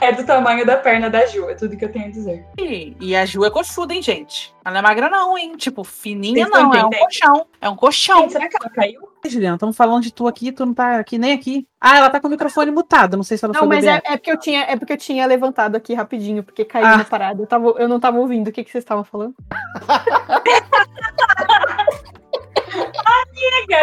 [0.00, 2.44] é do tamanho da perna da Ju, é tudo que eu tenho a dizer.
[2.58, 4.54] E, e a Ju é coxuda, hein, gente?
[4.64, 5.56] Ela não é magra, não, hein?
[5.56, 7.46] Tipo, fininha Vocês não, é um colchão.
[7.60, 8.20] É um colchão.
[8.22, 9.13] Gente, será que ela caiu?
[9.26, 11.66] Juliana, estamos falando de tu aqui, tu não tá aqui nem aqui.
[11.80, 14.00] Ah, ela tá com o microfone mutado, não sei se ela Não, foi mas é,
[14.04, 16.96] é porque eu tinha, é porque eu tinha levantado aqui rapidinho, porque caiu Ah.
[16.98, 17.42] na parada.
[17.42, 18.48] Eu, tava, eu não tava ouvindo.
[18.48, 19.34] O que, que vocês estavam falando?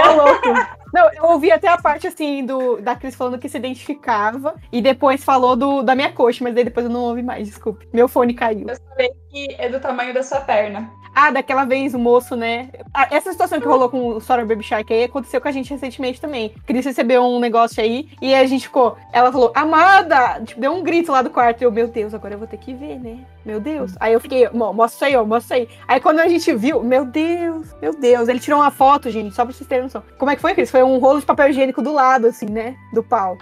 [0.08, 0.82] Ô, louco.
[0.94, 4.82] Não, eu ouvi até a parte assim do, da Cris falando que se identificava e
[4.82, 7.88] depois falou do, da minha coxa, mas daí depois eu não ouvi mais, desculpe.
[7.94, 8.68] Meu fone caiu.
[8.68, 10.92] Eu falei que é do tamanho da sua perna.
[11.14, 12.70] Ah, daquela vez o moço, né?
[12.94, 15.70] Ah, Essa situação que rolou com o Sora Baby Shark aí aconteceu com a gente
[15.72, 16.54] recentemente também.
[16.66, 18.96] Cris recebeu um negócio aí e a gente ficou.
[19.12, 20.42] Ela falou, amada!
[20.46, 21.62] Tipo, deu um grito lá do quarto.
[21.62, 23.18] E eu, meu Deus, agora eu vou ter que ver, né?
[23.46, 23.94] Meu Deus.
[24.00, 25.68] Aí eu fiquei, "Mo- mostra aí, ó, mostra aí.
[25.88, 28.30] Aí quando a gente viu, meu Deus, meu Deus.
[28.30, 30.04] Ele tirou uma foto, gente, só pra vocês terem noção.
[30.18, 30.72] Como é que foi, Cris?
[30.72, 32.76] Foi um rolo de papel higiênico do lado, assim, né?
[32.94, 33.38] Do pau.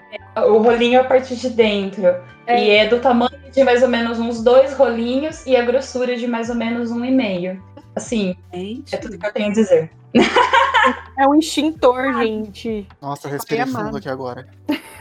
[0.46, 2.06] O rolinho é a parte de dentro.
[2.48, 2.64] É.
[2.64, 6.28] E é do tamanho de mais ou menos uns dois rolinhos e a grossura de
[6.28, 7.62] mais ou menos um e meio.
[7.96, 9.92] Assim, Gente, é tudo que eu tenho a dizer.
[11.18, 12.88] É um extintor, gente.
[13.02, 14.48] Nossa, respirei fundo aqui agora.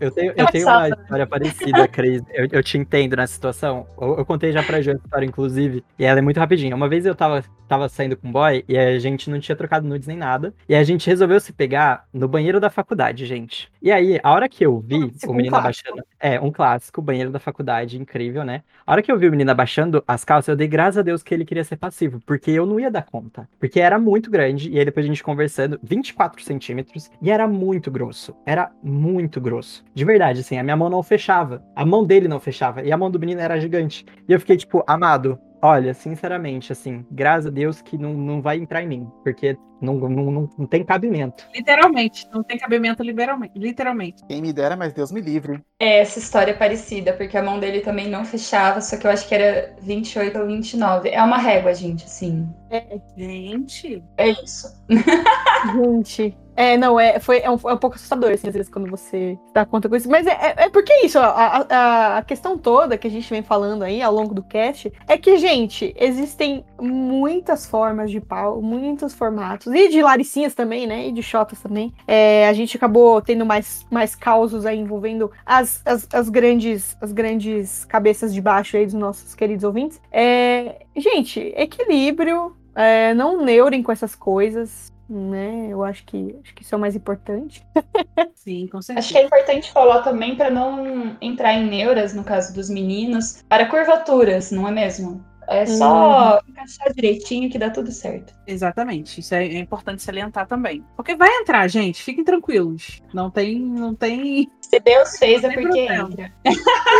[0.01, 2.23] Eu tenho, eu tenho uma história parecida, Cris.
[2.33, 3.87] Eu, eu te entendo nessa situação.
[4.01, 6.75] Eu, eu contei já pra Ju essa história, inclusive, e ela é muito rapidinha.
[6.75, 9.87] Uma vez eu tava, tava saindo com um boy e a gente não tinha trocado
[9.87, 10.53] nudes nem nada.
[10.69, 13.71] E a gente resolveu se pegar no banheiro da faculdade, gente.
[13.81, 15.89] E aí, a hora que eu vi Clássico, o menino um clássico.
[15.91, 16.09] abaixando.
[16.21, 18.63] É, um clássico, banheiro da faculdade, incrível, né?
[18.87, 21.23] A hora que eu vi o menino abaixando as calças, eu dei graças a Deus
[21.23, 23.49] que ele queria ser passivo, porque eu não ia dar conta.
[23.59, 27.91] Porque era muito grande, e aí depois a gente conversando, 24 centímetros, e era muito
[27.91, 28.37] grosso.
[28.47, 29.85] Era muito grosso.
[29.95, 31.63] De verdade, assim, a minha mão não fechava.
[31.75, 34.05] A mão dele não fechava, e a mão do menino era gigante.
[34.29, 38.59] E eu fiquei tipo, amado, olha, sinceramente, assim, graças a Deus que não, não vai
[38.59, 41.47] entrar em mim, porque não, não, não, não tem cabimento.
[41.55, 44.25] literalmente, não tem cabimento liberalmente, literalmente.
[44.27, 45.63] Quem me dera, mas Deus me livre.
[45.81, 49.11] É, essa história é parecida, porque a mão dele também não fechava, só que eu
[49.11, 51.09] acho que era 28 ou 29.
[51.09, 52.49] É uma régua, gente, assim.
[52.71, 54.69] É, Gente, É isso.
[56.05, 56.37] gente.
[56.59, 59.39] É, não, é, foi, é, um, é um pouco assustador, assim, às vezes, quando você
[59.55, 60.11] dá conta com isso.
[60.11, 63.31] Mas é, é, é porque isso, ó, a, a, a questão toda que a gente
[63.31, 68.61] vem falando aí ao longo do cast é que, gente, existem muitas formas de pau,
[68.61, 69.68] muitos formatos.
[69.75, 71.09] E de laricinhas também, né?
[71.09, 71.93] E de shotas também.
[72.07, 77.13] É, a gente acabou tendo mais, mais causos aí envolvendo as, as, as grandes as
[77.13, 80.01] grandes cabeças de baixo aí dos nossos queridos ouvintes.
[80.11, 85.69] É, gente, equilíbrio, é, não neurem com essas coisas, né?
[85.71, 87.65] Eu acho que, acho que isso é o mais importante.
[88.35, 89.05] sim, com certeza.
[89.05, 93.43] Acho que é importante falar também para não entrar em neuras, no caso dos meninos,
[93.49, 95.25] para curvaturas, não é mesmo?
[95.49, 98.35] É só encaixar direitinho que dá tudo certo.
[98.47, 99.21] Exatamente.
[99.21, 100.85] Isso é, é importante salientar também.
[100.95, 102.03] Porque vai entrar, gente.
[102.03, 103.03] Fiquem tranquilos.
[103.15, 103.59] Não tem.
[103.59, 104.51] Não tem.
[104.61, 106.11] Se Deus fez, é porque problema.
[106.11, 106.33] entra.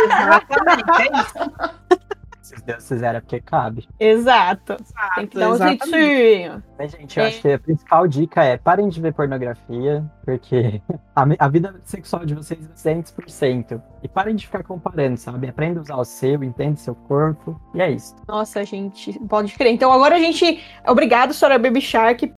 [0.03, 1.01] Exatamente.
[1.01, 2.09] É isso.
[2.57, 3.87] Se Deus fizer é porque cabe.
[3.99, 4.77] Exato.
[5.15, 6.63] Tem que dar um jeitinho.
[6.77, 7.27] Mas, gente, eu É.
[7.27, 10.81] acho que a principal dica é parem de ver pornografia, porque
[11.15, 13.81] a, a vida sexual de vocês é 100%.
[14.01, 15.47] E parem de ficar comparando, sabe?
[15.47, 17.59] Aprenda a usar o seu, entende seu corpo.
[17.75, 18.15] E é isso.
[18.27, 19.71] Nossa, gente, pode crer.
[19.73, 20.63] Então agora a gente.
[20.87, 22.31] Obrigado, Sora Baby Shark.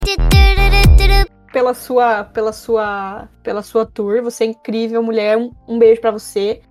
[1.53, 5.37] Pela sua, pela sua, pela sua tour, você é incrível, mulher.
[5.37, 6.61] Um, um beijo pra você.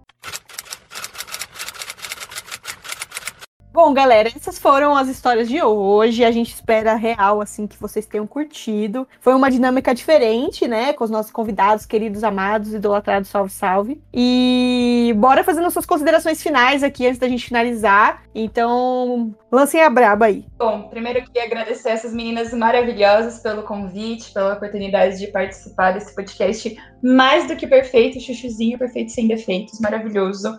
[3.73, 6.25] Bom, galera, essas foram as histórias de hoje.
[6.25, 9.07] A gente espera real, assim, que vocês tenham curtido.
[9.21, 10.93] Foi uma dinâmica diferente, né?
[10.93, 14.03] Com os nossos convidados, queridos, amados, idolatrados, salve, salve.
[14.13, 18.25] E bora fazendo suas considerações finais aqui antes da gente finalizar.
[18.35, 20.45] Então, lancem a braba aí.
[20.59, 26.13] Bom, primeiro eu queria agradecer essas meninas maravilhosas pelo convite, pela oportunidade de participar desse
[26.13, 30.59] podcast mais do que perfeito, chuchuzinho, perfeito sem defeitos, maravilhoso.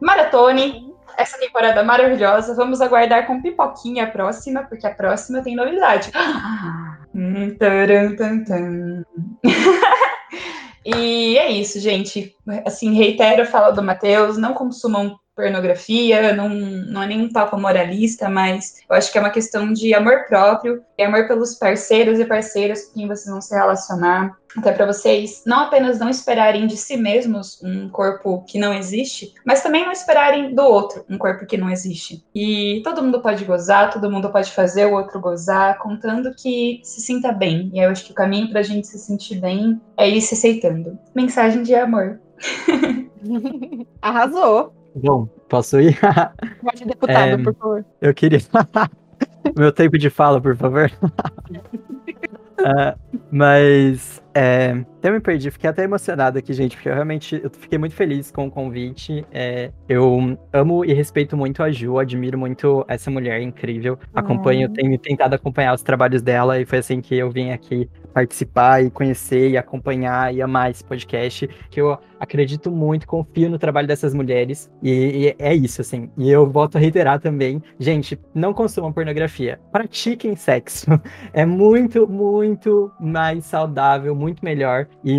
[0.00, 2.54] Maratone, essa temporada maravilhosa.
[2.54, 6.10] Vamos aguardar com pipoquinha a próxima, porque a próxima tem novidade.
[7.14, 7.56] Hum.
[10.84, 12.34] E é isso, gente.
[12.66, 18.28] Assim, reitero a fala do Matheus, não consumam pornografia, não, não é nenhum papo moralista,
[18.28, 22.24] mas eu acho que é uma questão de amor próprio e amor pelos parceiros e
[22.24, 24.36] parceiras com quem vocês vão se relacionar.
[24.54, 29.32] Até para vocês não apenas não esperarem de si mesmos um corpo que não existe,
[29.46, 32.22] mas também não esperarem do outro um corpo que não existe.
[32.34, 37.00] E todo mundo pode gozar, todo mundo pode fazer o outro gozar, contando que se
[37.00, 37.70] sinta bem.
[37.72, 40.98] E eu acho que o caminho pra gente se sentir bem é ir se aceitando.
[41.14, 42.20] Mensagem de amor.
[44.02, 44.81] Arrasou.
[44.94, 45.98] Bom, posso ir?
[46.62, 47.84] Pode, deputado, É, por favor.
[48.00, 48.38] Eu queria.
[49.56, 50.90] Meu tempo de fala, por favor.
[52.64, 52.96] Ah,
[53.30, 57.76] mas é, até me perdi, fiquei até emocionado aqui, gente, porque eu realmente eu fiquei
[57.76, 59.26] muito feliz com o convite.
[59.32, 63.98] É, eu amo e respeito muito a Ju, admiro muito essa mulher incrível.
[64.14, 68.84] Acompanho, tenho tentado acompanhar os trabalhos dela e foi assim que eu vim aqui participar
[68.84, 73.88] e conhecer e acompanhar e amar esse podcast, que eu acredito muito, confio no trabalho
[73.88, 76.08] dessas mulheres e, e é isso, assim.
[76.16, 80.86] E eu volto a reiterar também, gente, não consumam pornografia, pratiquem sexo.
[81.32, 84.86] É muito, muito mais saudável, muito melhor.
[85.04, 85.18] E,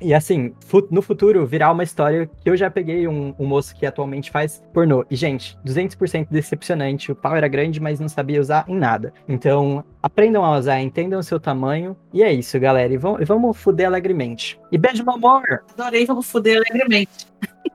[0.00, 0.52] e assim,
[0.90, 4.62] no futuro virar uma história que eu já peguei um, um moço que atualmente faz
[4.72, 5.04] pornô.
[5.10, 7.12] E, gente, 200% decepcionante.
[7.12, 9.12] O pau era grande, mas não sabia usar em nada.
[9.28, 11.96] Então, aprendam a usar, entendam o seu tamanho.
[12.12, 12.92] E é isso, galera.
[12.92, 14.58] E vamos, e vamos fuder alegremente.
[14.70, 15.64] E beijo, meu amor!
[15.78, 17.26] Adorei, vamos fuder alegremente.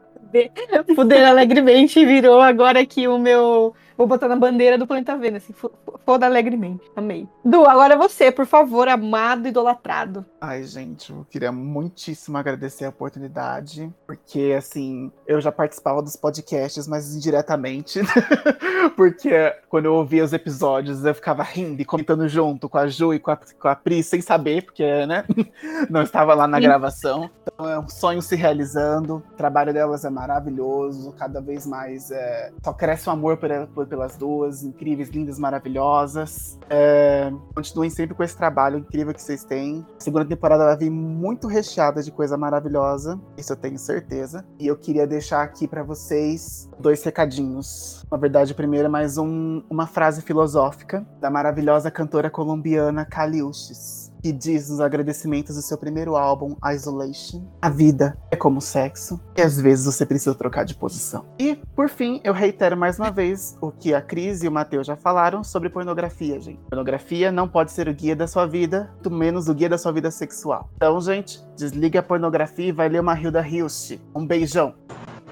[0.93, 3.73] Fuder alegremente virou agora aqui o meu.
[3.97, 5.71] Vou botar na bandeira do planeta Vênus, assim, fo-
[6.05, 6.83] foda alegremente.
[6.95, 7.27] Amei.
[7.43, 10.23] Du, agora é você, por favor, amado, idolatrado.
[10.39, 16.87] Ai, gente, eu queria muitíssimo agradecer a oportunidade, porque, assim, eu já participava dos podcasts,
[16.87, 17.99] mas indiretamente,
[18.95, 23.13] porque quando eu ouvia os episódios, eu ficava rindo e comentando junto com a Ju
[23.13, 25.23] e com a, com a Pri, sem saber, porque, né,
[25.89, 27.29] não estava lá na gravação.
[27.51, 32.51] Então é um sonho se realizando, o trabalho delas é maravilhoso, cada vez mais é,
[32.63, 36.57] só cresce o amor por, por- pelas duas, incríveis, lindas, maravilhosas.
[36.69, 39.85] É, continuem sempre com esse trabalho incrível que vocês têm.
[39.97, 44.45] A segunda temporada vai vir muito recheada de coisa maravilhosa, isso eu tenho certeza.
[44.59, 48.05] E eu queria deixar aqui pra vocês dois recadinhos.
[48.11, 54.11] Na verdade, primeiro é mais um- uma frase filosófica da maravilhosa cantora colombiana Caliuches.
[54.21, 59.41] Que diz nos agradecimentos do seu primeiro álbum, Isolation: A vida é como sexo, e
[59.41, 61.25] às vezes você precisa trocar de posição.
[61.39, 64.87] E, por fim, eu reitero mais uma vez o que a Cris e o Matheus
[64.87, 66.59] já falaram sobre pornografia, gente.
[66.69, 69.91] Pornografia não pode ser o guia da sua vida, muito menos o guia da sua
[69.91, 70.69] vida sexual.
[70.75, 73.97] Então, gente, desliga a pornografia e vai ler uma Hilda Hilst.
[74.15, 74.73] Um beijão.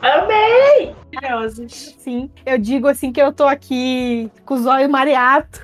[0.02, 0.96] Amei!
[1.98, 5.62] Sim, eu digo assim que eu tô aqui com os olhos mareados.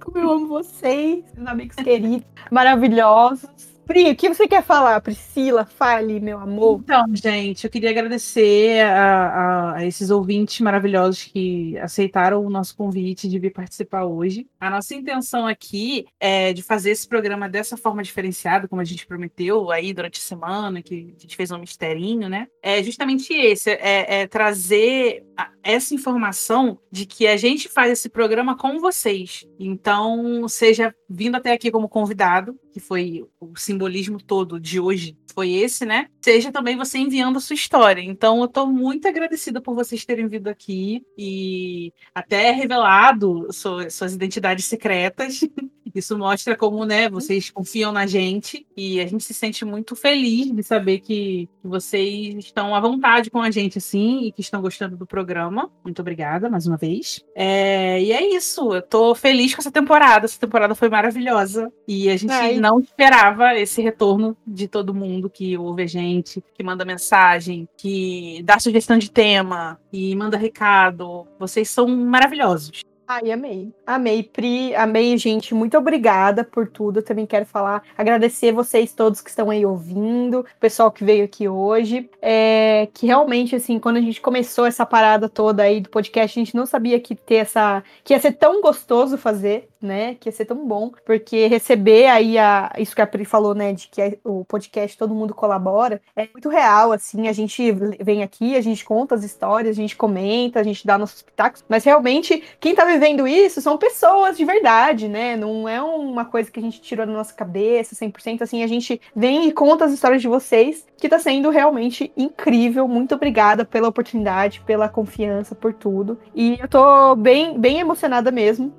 [0.00, 3.69] Como eu amo vocês, meus amigos queridos, maravilhosos.
[3.90, 5.00] Pri, o que você quer falar?
[5.00, 6.78] Priscila, fale, meu amor.
[6.84, 12.76] Então, gente, eu queria agradecer a, a- a esses ouvintes maravilhosos que aceitaram o nosso
[12.76, 14.46] convite de vir participar hoje.
[14.60, 19.04] A nossa intenção aqui é de fazer esse programa dessa forma diferenciada, como a gente
[19.04, 22.46] prometeu aí durante a semana, que a gente fez um misterinho, né?
[22.62, 25.24] É justamente esse, é, é trazer
[25.64, 29.44] essa informação de que a gente faz esse programa com vocês.
[29.58, 35.50] Então, seja vindo até aqui como convidado, que foi o simbolismo todo de hoje, foi
[35.52, 36.06] esse, né?
[36.20, 38.00] Seja também você enviando a sua história.
[38.02, 44.14] Então, eu tô muito agradecida por vocês terem vindo aqui e até revelado su- suas
[44.14, 45.40] identidades secretas.
[45.92, 50.48] Isso mostra como, né, vocês confiam na gente e a gente se sente muito feliz
[50.54, 54.96] de saber que vocês estão à vontade com a gente, assim, e que estão gostando
[54.96, 55.68] do programa.
[55.82, 57.24] Muito obrigada, mais uma vez.
[57.34, 60.26] É, e é isso, eu tô feliz com essa temporada.
[60.26, 62.59] Essa temporada foi maravilhosa e a gente Ai.
[62.60, 68.42] Não esperava esse retorno de todo mundo que ouve a gente, que manda mensagem, que
[68.44, 71.26] dá sugestão de tema e manda recado.
[71.38, 72.82] Vocês são maravilhosos.
[73.12, 73.74] Ai, amei.
[73.84, 74.72] Amei, Pri.
[74.76, 75.52] Amei, gente.
[75.52, 77.00] Muito obrigada por tudo.
[77.00, 81.24] Eu também quero falar, agradecer vocês todos que estão aí ouvindo, o pessoal que veio
[81.24, 82.08] aqui hoje.
[82.22, 86.44] É, que realmente, assim, quando a gente começou essa parada toda aí do podcast, a
[86.44, 87.82] gente não sabia que ter essa.
[88.04, 90.14] que ia ser tão gostoso fazer, né?
[90.14, 90.92] Que ia ser tão bom.
[91.04, 93.72] Porque receber aí a, isso que a Pri falou, né?
[93.72, 97.26] De que o podcast todo mundo colabora, é muito real, assim.
[97.26, 100.96] A gente vem aqui, a gente conta as histórias, a gente comenta, a gente dá
[100.96, 105.36] nossos pitacos, mas realmente quem tá vivendo isso são pessoas de verdade, né?
[105.36, 109.00] Não é uma coisa que a gente tirou da nossa cabeça 100%, assim, a gente
[109.14, 112.86] vem e conta as histórias de vocês, que tá sendo realmente incrível.
[112.86, 116.18] Muito obrigada pela oportunidade, pela confiança, por tudo.
[116.34, 118.72] E eu tô bem, bem emocionada mesmo.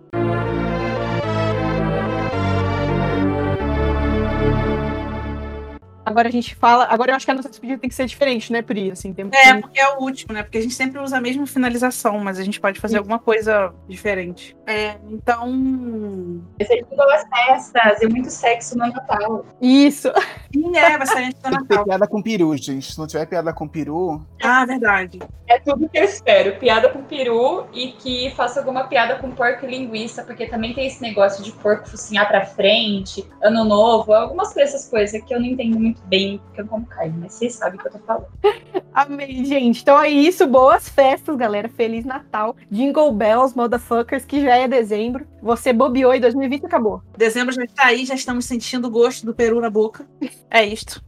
[6.12, 6.86] Agora a gente fala.
[6.90, 8.92] Agora eu acho que a nossa despedida tem que ser diferente, né, Pri?
[8.92, 10.44] Assim, tem É, porque é o último, né?
[10.44, 13.00] Porque a gente sempre usa a mesma finalização, mas a gente pode fazer Isso.
[13.02, 14.56] alguma coisa diferente.
[14.68, 16.42] É, então.
[16.58, 19.46] Vai ser tudo as festas e muito sexo no Natal.
[19.62, 20.12] Isso.
[20.54, 21.86] Sim, é, vai sair antes do Tem que ter Natal.
[21.86, 22.92] piada com peru, gente.
[22.92, 25.20] Se não tiver piada com peru, Ah, verdade.
[25.48, 26.58] É tudo que eu espero.
[26.60, 30.88] Piada com peru e que faça alguma piada com porco e linguiça, porque também tem
[30.88, 35.46] esse negócio de porco focinhar pra frente, ano novo, algumas dessas coisas que eu não
[35.48, 38.00] entendo muito bem, porque eu não como carne, mas vocês sabem o que eu tô
[38.00, 38.28] falando.
[38.94, 39.82] Amei, gente.
[39.82, 40.46] Então é isso.
[40.48, 41.70] Boas festas, galera.
[41.70, 42.56] Feliz Natal.
[42.70, 45.26] Jingle Bells, motherfuckers, que já é dezembro.
[45.42, 47.02] Você bobeou e 2020 acabou.
[47.18, 50.06] Dezembro já está aí, já estamos sentindo o gosto do peru na boca.
[50.50, 51.02] É isto.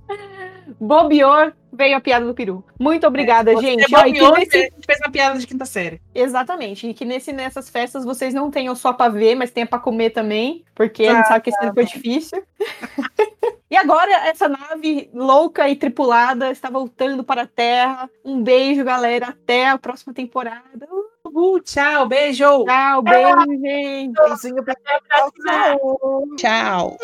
[0.79, 2.63] Bobeou, veio a piada do peru.
[2.79, 3.95] Muito obrigada, Você gente.
[3.95, 6.01] Ó, e que bobeou, nesse- a gente fez uma piada de quinta série.
[6.13, 6.87] Exatamente.
[6.87, 10.11] E que nesse, nessas festas vocês não tenham só pra ver, mas tenha pra comer
[10.11, 12.43] também, porque a gente sabe que esse ano foi difícil.
[13.69, 18.09] e agora essa nave louca e tripulada está voltando para a Terra.
[18.23, 19.27] Um beijo, galera.
[19.29, 20.87] Até a próxima temporada.
[21.25, 22.65] Uhul, tchau, beijo!
[22.65, 24.13] Tchau, beijo, gente.
[24.13, 26.27] beijinho pra Tchau.
[26.37, 26.97] Tchau!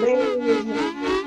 [0.00, 1.17] Beijo.